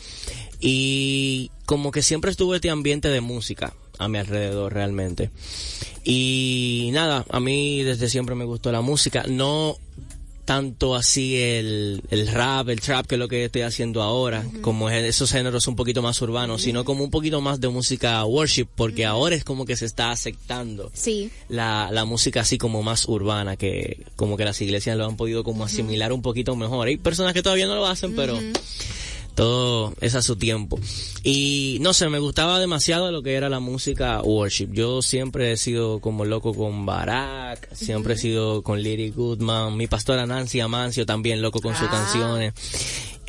[0.59, 5.31] y como que siempre estuvo este ambiente de música a mi alrededor realmente.
[6.03, 9.77] Y nada, a mí desde siempre me gustó la música, no
[10.47, 14.89] tanto así el, el rap, el trap, que es lo que estoy haciendo ahora, como
[14.89, 18.65] es esos géneros un poquito más urbanos, sino como un poquito más de música worship,
[18.73, 21.29] porque ahora es como que se está aceptando Sí.
[21.49, 25.43] la, la música así como más urbana, que como que las iglesias lo han podido
[25.43, 26.87] como asimilar un poquito mejor.
[26.87, 28.39] Hay personas que todavía no lo hacen, pero
[29.37, 30.79] todo es a su tiempo.
[31.23, 34.69] Y no sé, me gustaba demasiado lo que era la música worship.
[34.71, 39.85] Yo siempre he sido como loco con Barack, siempre he sido con Lyric Goodman, mi
[39.85, 42.53] pastora Nancy Amancio también loco con sus canciones.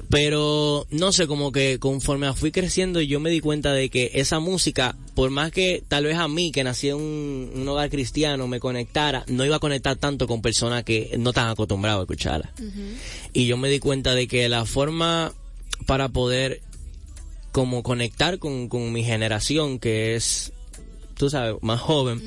[0.09, 4.41] Pero no sé, como que conforme fui creciendo yo me di cuenta de que esa
[4.41, 8.49] música, por más que tal vez a mí que nací en un, un hogar cristiano
[8.49, 12.51] me conectara, no iba a conectar tanto con personas que no están acostumbrados a escucharla.
[13.35, 15.35] Y yo me di cuenta de que la forma
[15.87, 16.61] para poder
[17.53, 20.53] como conectar con, con mi generación que es,
[21.14, 22.22] tú sabes, más joven,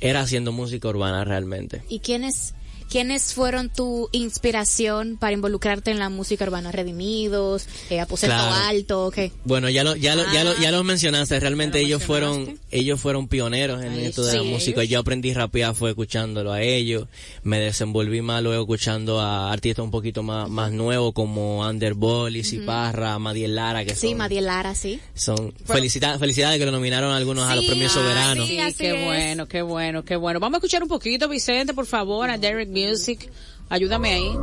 [0.00, 1.82] era haciendo música urbana realmente.
[1.88, 2.54] ¿Y quiénes,
[2.92, 6.70] quiénes fueron tu inspiración para involucrarte en la música urbana?
[6.72, 7.66] ¿Redimidos?
[7.88, 8.54] Eh, ¿Aposento Claro.
[8.68, 9.10] Alto?
[9.10, 9.32] ¿Qué?
[9.44, 11.40] Bueno, ya lo, ya lo, ya lo, ya lo mencionaste.
[11.40, 14.84] Realmente lo ellos fueron, ellos fueron pioneros en Ay, esto de la música.
[14.84, 17.08] Yo aprendí rapear fue escuchándolo a ellos.
[17.42, 22.42] Me desenvolví más luego escuchando a artistas un poquito más, más nuevos como Underball, y
[22.66, 25.00] Parra, Madiel Lara, que Sí, son, Madiel Lara, sí.
[25.14, 28.46] son felicidades, felicidades que lo nominaron algunos a los premios ah, soberanos.
[28.46, 28.52] sí.
[28.52, 29.04] Sí, así qué es.
[29.04, 30.40] bueno, qué bueno, qué bueno.
[30.40, 33.30] Vamos a escuchar un poquito, Vicente, por favor, a Derek Music.
[33.70, 34.36] Ayúdame ahí.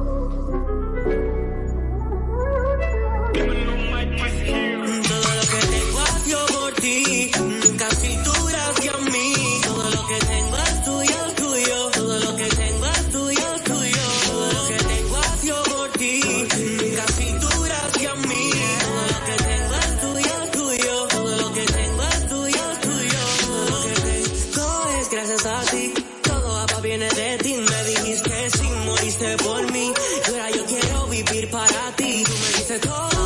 [29.38, 29.94] Por mí.
[30.28, 32.24] Ahora yo quiero vivir para ti.
[32.24, 33.20] Tú me dices todo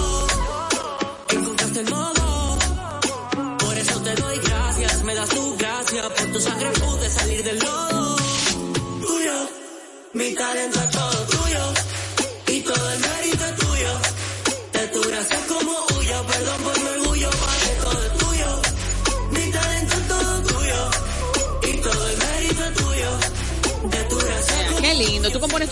[1.30, 2.58] encontraste el modo.
[3.60, 6.04] Por eso te doy gracias, me das tu gracia.
[6.10, 8.18] Por tu sangre pude salir del lodo.
[9.02, 9.50] Tuyo,
[10.14, 11.23] mi talento es todo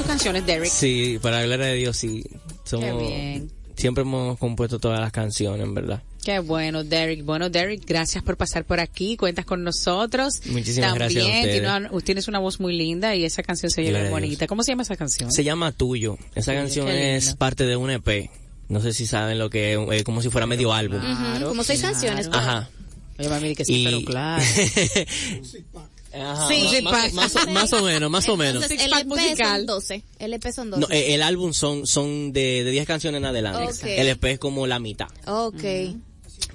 [0.02, 0.70] tus canciones, Derek?
[0.70, 2.24] Sí, para la gloria de Dios, sí.
[2.64, 3.52] Somos, Qué bien.
[3.76, 6.02] siempre hemos compuesto todas las canciones, en verdad.
[6.24, 7.24] Qué bueno, Derek.
[7.26, 9.18] Bueno, Derek, gracias por pasar por aquí.
[9.18, 10.42] Cuentas con nosotros.
[10.46, 11.62] Muchísimas gracias a También ustedes.
[11.62, 14.20] tiene una- tienes una voz muy linda y esa canción se oye Gloria muy a
[14.20, 14.28] Dios.
[14.30, 14.48] bonita.
[14.48, 15.32] ¿Cómo se llama esa canción?
[15.32, 16.18] Se llama Tuyo.
[16.36, 18.30] Esa Tuyo, canción es parte de un EP.
[18.70, 21.00] No sé si saben lo que es, eh, como si fuera medio álbum.
[21.00, 22.28] Ujú, como seis canciones.
[22.28, 22.38] ¿no?
[22.38, 22.70] Ajá.
[23.18, 24.44] Oye, mami, que sí, Y- pero claro.
[26.14, 28.64] Ajá, Sí, más, más- más- más o menos, más o menos.
[28.64, 29.58] Entonces, Six pack el EP musical.
[29.60, 30.04] son 12.
[30.20, 30.82] El EP son 12.
[30.82, 33.74] No, el álbum son son de, de 10 canciones en adelante.
[33.74, 33.84] Ok.
[33.86, 35.08] El EP es como la mitad.
[35.26, 35.64] ok.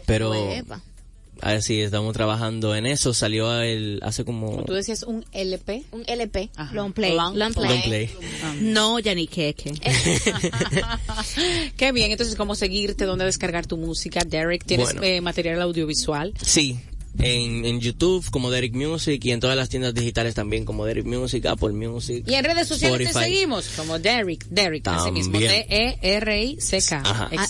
[0.07, 0.81] Pero Uepa.
[1.41, 3.13] a ver si estamos trabajando en eso.
[3.13, 5.85] Salió el, hace como Tú decías un LP.
[5.93, 6.51] Un LP.
[6.55, 6.73] Ajá.
[6.75, 7.15] Long play.
[7.15, 7.69] Long play.
[7.69, 8.11] long play.
[8.61, 9.73] No, ya ni queque.
[11.77, 13.05] Qué bien, entonces, ¿cómo seguirte?
[13.05, 14.21] ¿Dónde descargar tu música?
[14.27, 15.03] Derek, ¿tienes Bueno.
[15.03, 16.33] eh, material audiovisual?
[16.43, 16.79] Sí,
[17.19, 21.07] en, en YouTube como Derek Music y en todas las tiendas digitales también como Derek
[21.07, 22.25] Music, Apple Music.
[22.27, 25.39] Y en redes sociales te seguimos como Derek, Derek, así mismo.
[25.39, 27.03] D-E-R-I-C-K.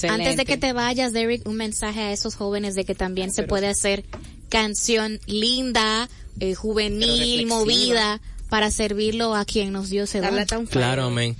[0.09, 3.43] Antes de que te vayas, Derek, un mensaje a esos jóvenes de que también se
[3.43, 4.05] puede hacer
[4.49, 6.09] canción linda,
[6.41, 10.67] eh, juvenil, movida, para servirlo a quien nos dio ese don.
[10.67, 11.37] Claro, amén.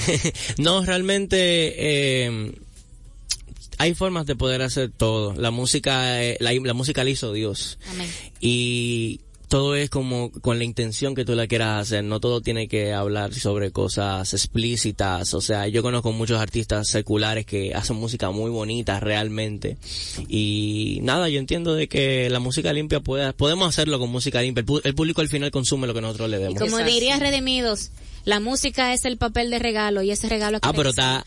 [0.58, 2.52] no, realmente eh,
[3.78, 5.34] hay formas de poder hacer todo.
[5.34, 7.78] La música, eh, la, la música la hizo Dios.
[7.90, 8.08] Amén.
[8.40, 12.66] y todo es como con la intención que tú la quieras hacer, no todo tiene
[12.66, 18.30] que hablar sobre cosas explícitas, o sea, yo conozco muchos artistas seculares que hacen música
[18.32, 19.76] muy bonita realmente
[20.28, 24.60] y nada, yo entiendo de que la música limpia puede, podemos hacerlo con música limpia,
[24.62, 26.58] el, pu- el público al final consume lo que nosotros le Y demos.
[26.58, 27.90] como diría Redimidos,
[28.24, 31.24] la música es el papel de regalo y ese regalo Ah, pero está...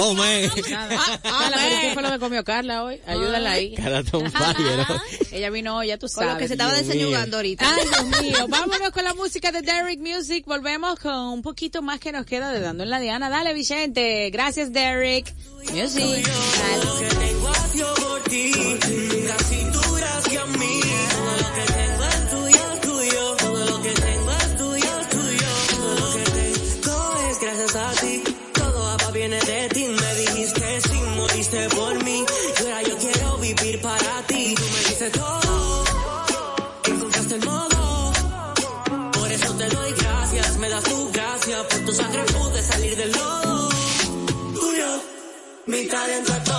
[0.00, 0.42] oh, man.
[0.70, 0.96] Nada.
[1.22, 3.00] Carla, pero ¿qué fue lo que comió Carla hoy?
[3.06, 3.74] Ayúdala ahí.
[3.74, 5.00] Cara tan fire, ¿no?
[5.30, 6.32] Ella vino hoy, ya tú Con sabes.
[6.32, 7.64] lo que se estaba desayugando ahorita.
[7.74, 8.46] Ay, Dios mío.
[8.48, 10.44] Vámonos con la música de Derek Music.
[10.46, 13.30] Volvemos con un poquito más que nos queda de Dando en la Diana.
[13.30, 14.30] Dale, Vicente.
[14.30, 15.32] Gracias, Derek.
[15.72, 16.28] Music.
[16.82, 17.02] Todo
[46.04, 46.51] Mi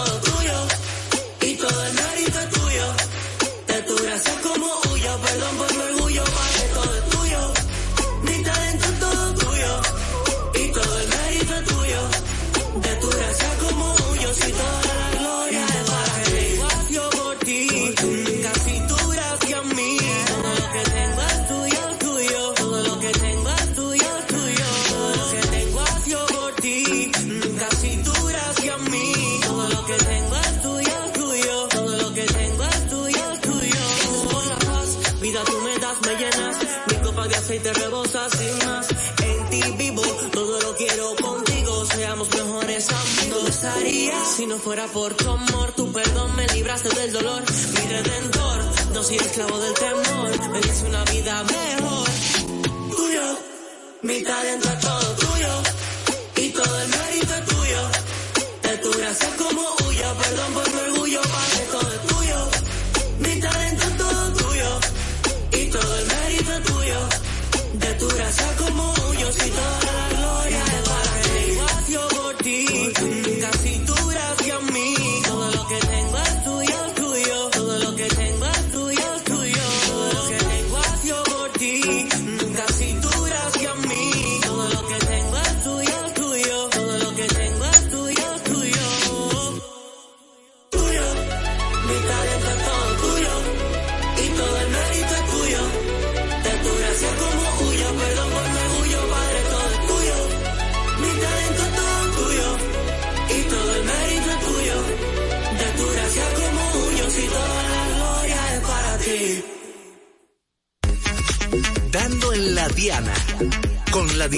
[44.35, 47.43] si no fuera por tu amor, tu perdón me libraste del dolor.
[47.73, 50.49] Mi redentor, no soy esclavo del temor.
[50.51, 52.09] Me dice una vida mejor.
[52.97, 53.37] Tuyo,
[54.01, 55.53] mi talento es todo tuyo.
[56.35, 57.81] Y todo el mérito es tuyo.
[58.63, 62.49] De tu gracia como huyo, perdón por mi orgullo, padre, todo es tuyo.
[63.19, 64.79] Mi talento es todo tuyo.
[65.51, 66.99] Y todo el mérito es tuyo.
[67.75, 68.92] De tu gracia como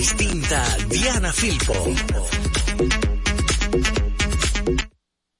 [0.06, 1.74] distinta Diana Filpo.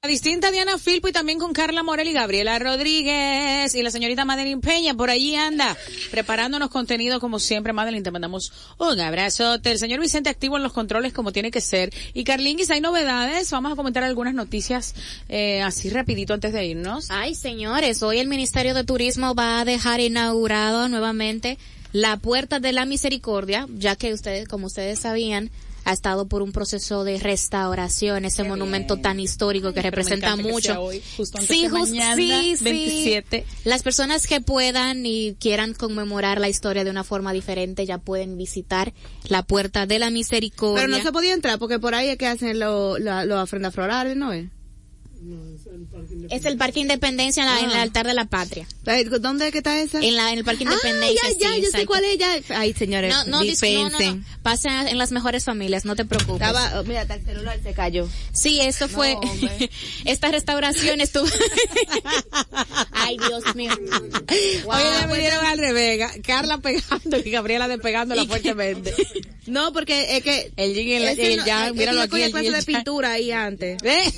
[0.02, 4.24] La distinta Diana Filpo y también con Carla Morel y Gabriela Rodríguez y la señorita
[4.24, 5.76] Madeline Peña por allí anda
[6.10, 7.72] preparándonos contenido como siempre.
[7.72, 9.70] Madeline, te mandamos un abrazote.
[9.70, 11.94] El señor Vicente activo en los controles como tiene que ser.
[12.12, 13.48] Y Carlinguis, hay novedades.
[13.52, 14.96] Vamos a comentar algunas noticias
[15.28, 17.06] eh, así rapidito antes de irnos.
[17.12, 21.56] Ay, señores, hoy el Ministerio de Turismo va a dejar inaugurado nuevamente
[22.00, 25.50] la Puerta de la Misericordia, ya que ustedes, como ustedes sabían,
[25.84, 30.42] ha estado por un proceso de restauración, ese monumento tan histórico que Pero representa que
[30.42, 30.60] mucho.
[30.72, 32.64] sea hoy, justo antes sí, de jus- mañana, sí, sí.
[32.64, 33.46] 27.
[33.64, 38.36] Las personas que puedan y quieran conmemorar la historia de una forma diferente ya pueden
[38.36, 38.92] visitar
[39.28, 40.84] la Puerta de la Misericordia.
[40.86, 43.72] Pero no se podía entrar porque por ahí es que hacen los lo, lo ofrendas
[43.72, 44.46] florales, ¿no es?
[46.30, 47.82] Es el Parque Independencia en, la- en el Ah.
[47.82, 48.66] altar de la patria.
[49.20, 50.00] ¿Dónde es que está esa?
[50.00, 51.22] En, la, en el Parque Ah, Independencia.
[51.40, 52.38] ya, ya, sí, yo sé cuál es ya.
[52.50, 53.44] Ay, señores, No, no, dis- no, no,
[53.90, 54.18] dispensen.
[54.20, 54.24] no.
[54.42, 56.46] Pasa en las mejores familias, no te preocupes.
[56.46, 58.08] Estaba, oh, mira, hasta el celular se cayó.
[58.32, 59.16] Sí, esto fue,
[60.04, 61.26] esta restauración estuvo.
[62.92, 63.72] Ay, Dios mío.
[63.74, 66.00] Oye, ya vinieron al revés.
[66.24, 68.94] Carla pegando y Gabriela despegándola fuertemente.
[69.46, 70.52] No, porque es que...
[70.56, 72.22] El yin y el, el no- yang, míralo yo aquí.
[72.22, 73.78] El clase de el pintura ahí antes.
[73.84, 74.12] ¿Eh?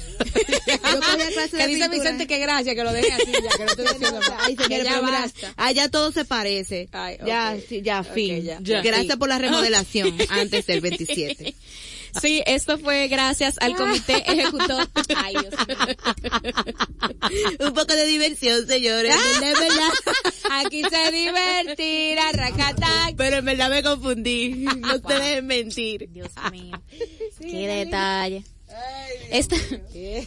[1.32, 1.89] Clase de que dice pintura.
[1.89, 4.20] Vicente que gracias, que lo deje así ya, que no estoy diciendo.
[4.41, 5.55] Ay, Que señores, ya basta.
[5.57, 6.89] allá todo se parece.
[6.93, 8.43] Ay, Ya, sí, ya, fin.
[8.45, 8.61] ya.
[8.82, 9.18] Gracias Sí.
[9.18, 11.55] por la remodelación antes del 27.
[12.22, 14.89] Sí, esto fue gracias al comité ejecutor.
[15.14, 15.76] Ay, Dios mío.
[17.61, 19.14] Un poco de diversión, señores.
[19.14, 20.62] Ah.
[20.64, 23.14] Aquí se divertirá, racatac.
[23.16, 24.49] Pero en verdad me confundí.
[24.78, 26.09] No se dejen mentir.
[26.11, 26.80] Dios mío.
[27.41, 28.43] Qué detalle.
[29.30, 29.56] Esta,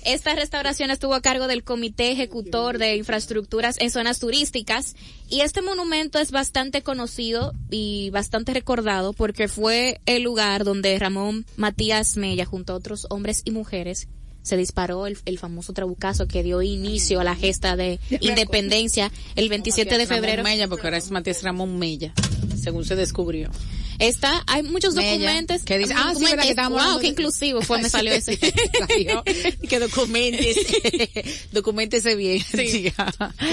[0.05, 4.95] esta restauración estuvo a cargo del Comité Ejecutor de Infraestructuras en Zonas Turísticas
[5.27, 11.45] y este monumento es bastante conocido y bastante recordado porque fue el lugar donde Ramón
[11.55, 14.07] Matías Mella junto a otros hombres y mujeres
[14.43, 19.49] se disparó el, el famoso trabucazo que dio inicio a la gesta de independencia el
[19.49, 20.37] 27 de febrero.
[20.43, 22.13] Ramón Mella, porque ahora es Matías Ramón Mella,
[22.61, 23.49] según se descubrió.
[23.99, 25.61] Está, hay muchos Mella, documentos.
[25.63, 28.35] que dice- ah, sí, verdad que wow, qué inclusivo fue, me salió ese.
[29.69, 30.57] Que documentes,
[31.51, 32.41] documentese bien.
[32.41, 32.91] Sí.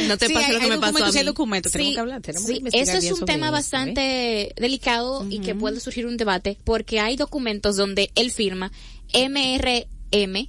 [0.07, 1.27] No te Sí, lo que me pasó a sí hay mí.
[1.29, 3.59] documentos, tenemos Sí, que hablar, tenemos sí, que eso es bien un tema eso, ¿eh?
[3.59, 8.73] bastante delicado y que puede surgir un debate porque hay documentos donde él firma
[9.13, 10.49] MRM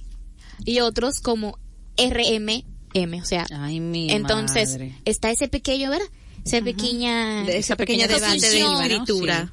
[0.64, 1.58] y otros como
[1.96, 4.96] RMM, o sea, Ay, mi entonces madre.
[5.04, 6.06] está ese pequeño, ¿verdad?
[6.44, 9.52] Esa pequeña, De esa pequeña pequeña debate de escritura.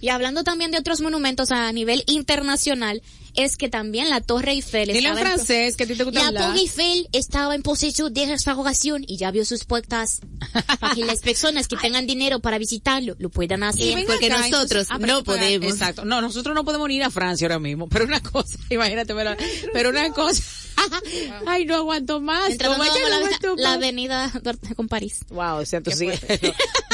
[0.00, 3.02] Y hablando también de otros monumentos a nivel internacional,
[3.38, 6.04] es que también la Torre Eiffel Dile en estaba en- francés, que a ti te
[6.04, 6.46] gusta la hablar.
[6.48, 10.20] Torre Eiffel estaba en posesión de restauración y ya abrió sus puertas
[10.80, 14.04] para que las personas que tengan dinero para visitarlo lo puedan hacer.
[14.06, 15.72] porque acá, nosotros entonces- ah, no podemos.
[15.72, 16.04] Exacto.
[16.04, 17.88] No, nosotros no podemos ir a Francia ahora mismo.
[17.88, 19.34] Pero una cosa, imagínate, pero,
[19.72, 20.42] pero una cosa.
[21.46, 22.50] Ay, no aguanto más.
[22.50, 23.76] Entrando ¿Cómo es que a no la, aguanto la más?
[23.76, 25.20] avenida Duarte con París.
[25.30, 26.08] Wow, o sea, sí.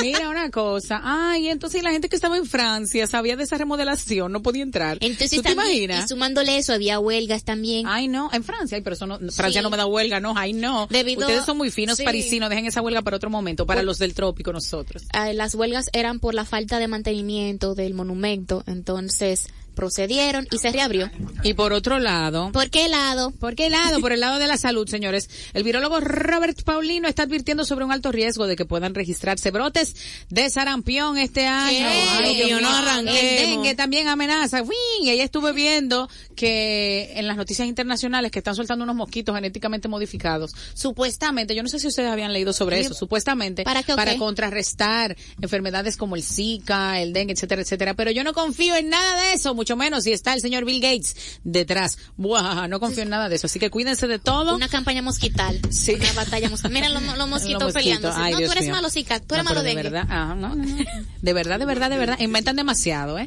[0.00, 1.00] Mira una cosa.
[1.04, 4.98] Ay, entonces la gente que estaba en Francia sabía de esa remodelación, no podía entrar.
[5.00, 6.04] Entonces ¿Tú te también, imaginas?
[6.04, 7.86] y sumándole eso, había huelgas también.
[7.86, 9.62] Ay, no, en Francia, ay, pero eso no, Francia Sí.
[9.62, 10.86] no me da huelga, no, ay, no.
[10.88, 12.04] Debido- Ustedes son muy finos sí.
[12.04, 15.04] parisinos, dejen esa huelga para otro momento, para los del trópico nosotros.
[15.12, 20.70] Ah, las huelgas eran por la falta de mantenimiento del monumento, entonces procedieron y se
[20.70, 21.10] reabrió.
[21.42, 23.30] Y por otro lado, ¿Por qué lado?
[23.32, 24.00] ¿Por qué lado?
[24.00, 25.28] Por el lado de la salud, señores.
[25.52, 29.94] El virólogo Robert Paulino está advirtiendo sobre un alto riesgo de que puedan registrarse brotes
[30.30, 31.86] de sarampión este año.
[31.88, 32.68] Ay, Dios mío,
[32.98, 34.62] El dengue también amenaza.
[35.02, 39.88] Y ahí estuve viendo que en las noticias internacionales que están soltando unos mosquitos genéticamente
[39.88, 40.52] modificados.
[40.74, 44.18] Supuestamente, yo no sé si ustedes habían leído sobre eso, supuestamente ¿Para qué qué?
[44.18, 47.94] contrarrestar enfermedades como el Zika, el dengue, etcétera, etcétera.
[47.94, 50.78] Pero yo no confío en nada de eso, mucho menos si está el señor Bill
[50.78, 51.96] Gates detrás.
[52.18, 53.46] Buah, no confío en nada de eso.
[53.46, 54.54] Así que cuídense de todo.
[54.54, 55.58] Una campaña mosquital.
[55.70, 55.94] Sí.
[55.94, 56.72] Una batalla mosquital.
[56.72, 58.18] Miren los, mosquitos peleándose.
[58.20, 58.74] Ay, no, Dios tú eres mío.
[58.74, 59.20] malo, Zika.
[59.20, 60.76] Tú eres No, malo de verdad, ah, no, no, no.
[61.22, 62.20] De verdad, de verdad, de verdad.
[62.20, 63.26] Inventan demasiado, ¿eh?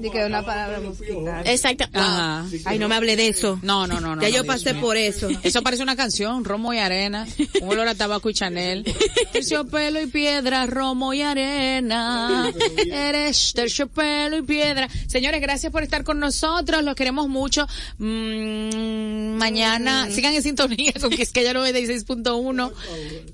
[0.00, 1.46] Di que una palabra mosquital.
[1.46, 1.84] Exacto.
[1.92, 2.44] Ajá.
[2.64, 3.60] Ay, no me hable de eso.
[3.62, 4.22] No, no, no, no.
[4.22, 4.82] Ya no, yo pasé mío.
[4.82, 5.28] por eso.
[5.44, 7.24] Eso parece una canción, Romo y Arena,
[7.62, 8.82] un olor a tabaco y Chanel.
[9.32, 12.52] Terciopelo y piedra, Romo y Arena.
[12.92, 14.88] Eres terciopelo y piedra.
[15.06, 17.66] Señores, gracias por estar con nosotros, los queremos mucho.
[17.98, 22.72] Mm, mañana, sigan en sintonía con Quisqueya 96.1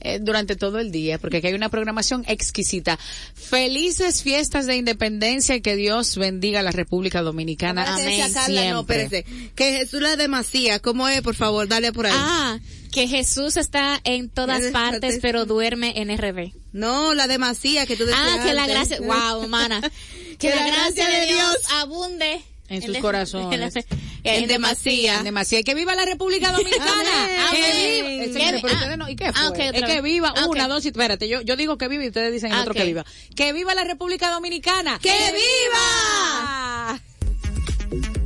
[0.01, 2.99] eh, durante todo el día, porque aquí hay una programación exquisita.
[3.35, 7.95] Felices fiestas de independencia y que Dios bendiga a la República Dominicana.
[7.95, 8.07] Amén.
[8.07, 9.03] decía Carla, no, Siempre.
[9.03, 9.53] espérese.
[9.55, 10.79] Que Jesús la demasía.
[10.81, 11.23] ¿Cómo es?
[11.23, 12.13] Por favor, dale por ahí.
[12.15, 12.59] Ah,
[12.93, 16.53] que Jesús está en todas partes, pero duerme en RB.
[16.73, 19.81] No, la demasía que tú decías Ah, que la gracia, wow, mana.
[20.39, 23.75] Que la gracia de Dios abunde En sus corazones.
[24.25, 25.23] en demasía.
[25.23, 25.61] Demasiado.
[25.61, 27.29] Y que viva la República Dominicana.
[27.51, 29.11] Que viva.
[29.11, 29.41] ¿Y qué fue?
[29.43, 31.29] Ah, otra es que viva Ah, una, dos y espérate.
[31.29, 33.05] Yo, yo digo que viva y ustedes dicen el Ah, otro que viva.
[33.37, 34.99] Que viva la República Dominicana.
[35.03, 37.01] ¡Que viva!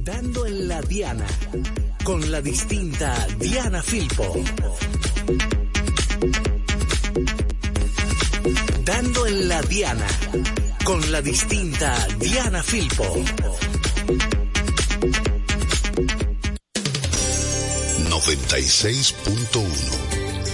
[0.05, 1.27] Dando en la Diana
[2.05, 4.43] con la distinta Diana Filpo.
[8.85, 10.07] Dando en la Diana
[10.89, 13.05] con la distinta Diana Filpo.
[18.09, 19.69] 96.1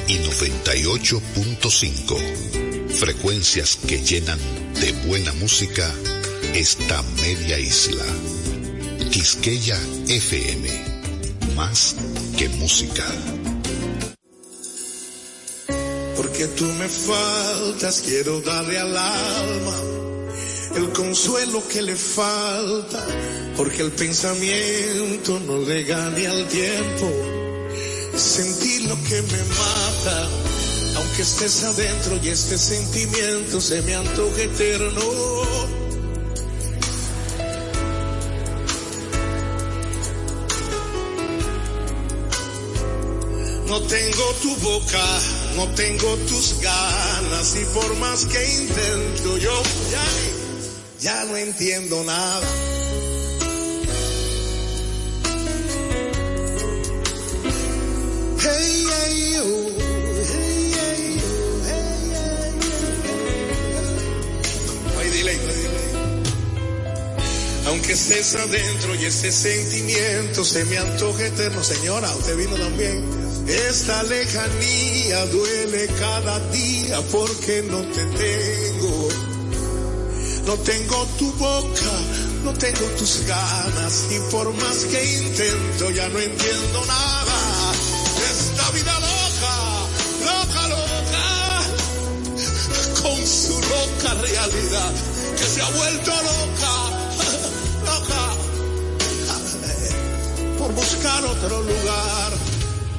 [0.09, 2.89] y 98.5.
[2.89, 4.41] Frecuencias que llenan
[4.81, 5.89] de buena música
[6.53, 8.05] esta media isla.
[9.13, 9.79] Quisqueya
[10.09, 10.69] FM.
[11.55, 11.95] Más
[12.37, 13.07] que música.
[16.17, 20.14] Porque tú me faltas, quiero darle al alma
[20.77, 23.07] el consuelo que le falta,
[23.57, 27.11] porque el pensamiento no le gane al tiempo.
[28.17, 30.29] Sentir lo que me mata,
[30.97, 35.45] aunque estés adentro y este sentimiento se me antoja eterno.
[43.67, 45.05] No tengo tu boca,
[45.57, 50.44] no tengo tus ganas y por más que intento yo ya,
[51.05, 52.49] ya no entiendo nada.
[58.41, 59.37] Hey, hey,
[60.33, 61.21] hey, hey.
[67.67, 73.05] Aunque estés adentro y ese sentimiento se me antoja eterno, señora, usted vino también.
[73.47, 79.04] Esta lejanía duele cada día porque no te tengo.
[80.47, 81.93] No tengo tu boca,
[82.45, 87.73] no tengo tus ganas y por más que intento ya no entiendo nada.
[88.31, 89.57] Esta vida loca,
[90.21, 91.63] loca, loca,
[93.03, 94.93] con su loca realidad
[95.39, 96.75] que se ha vuelto loca,
[97.91, 98.23] loca,
[100.59, 102.33] por buscar otro lugar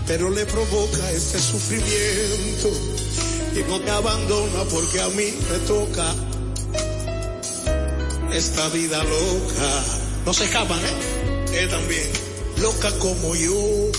[0.07, 2.69] pero le provoca este sufrimiento
[3.55, 6.13] y no te abandona porque a mí me toca
[8.35, 9.83] esta vida loca.
[10.25, 11.59] No se escapan, ¿eh?
[11.59, 12.09] Él también,
[12.61, 13.91] loca como yo.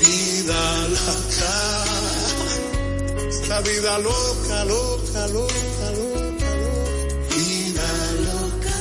[0.00, 1.84] Vida loca.
[3.28, 6.50] Esta vida loca, loca, loca, loca, loca.
[7.36, 7.88] Vida
[8.26, 8.76] loca.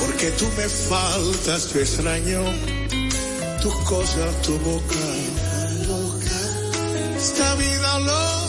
[0.00, 2.42] Porque tú me faltas, yo extraño
[3.62, 4.94] tus cosas, tu boca.
[5.86, 6.40] Loca.
[7.16, 8.45] Esta vida loca,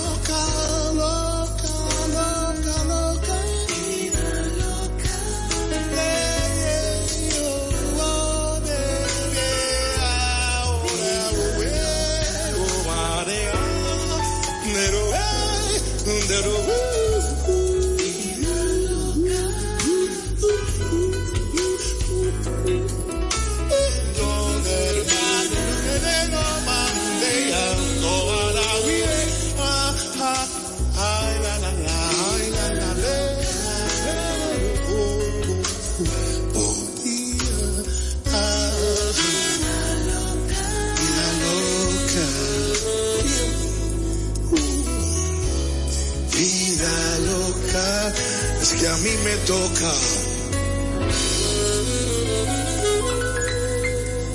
[49.47, 49.93] toca.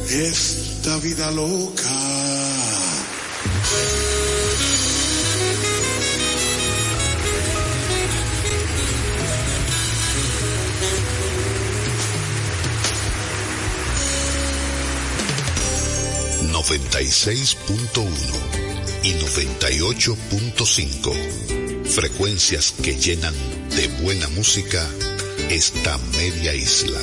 [0.08, 2.12] Esta vida loca.
[16.52, 18.08] .1
[19.02, 21.84] y 98.5.
[21.84, 23.34] Frecuencias que llenan
[23.76, 24.88] de buena música
[25.52, 26.98] esta media isla.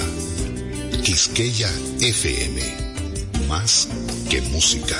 [1.04, 1.70] Quisqueya
[2.02, 2.60] FM.
[3.48, 3.88] Más
[4.28, 4.98] que música.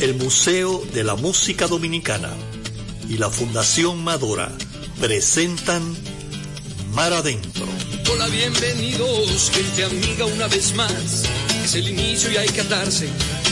[0.00, 2.30] El Museo de la Música Dominicana
[3.08, 4.50] y la Fundación Madora
[4.98, 5.96] presentan
[6.92, 7.66] Mar Adentro.
[8.12, 11.22] Hola, bienvenidos, gente amiga, una vez más.
[11.64, 13.08] Es el inicio y hay que atarse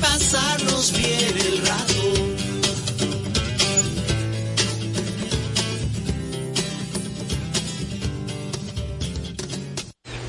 [0.00, 2.30] pasarnos bien el rato.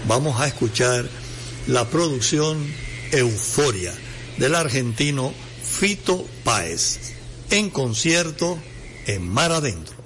[0.07, 1.05] Vamos a escuchar
[1.67, 2.57] la producción
[3.11, 3.93] Euforia
[4.37, 7.13] del argentino Fito Páez
[7.49, 8.57] en concierto
[9.07, 10.00] en Mar Adentro.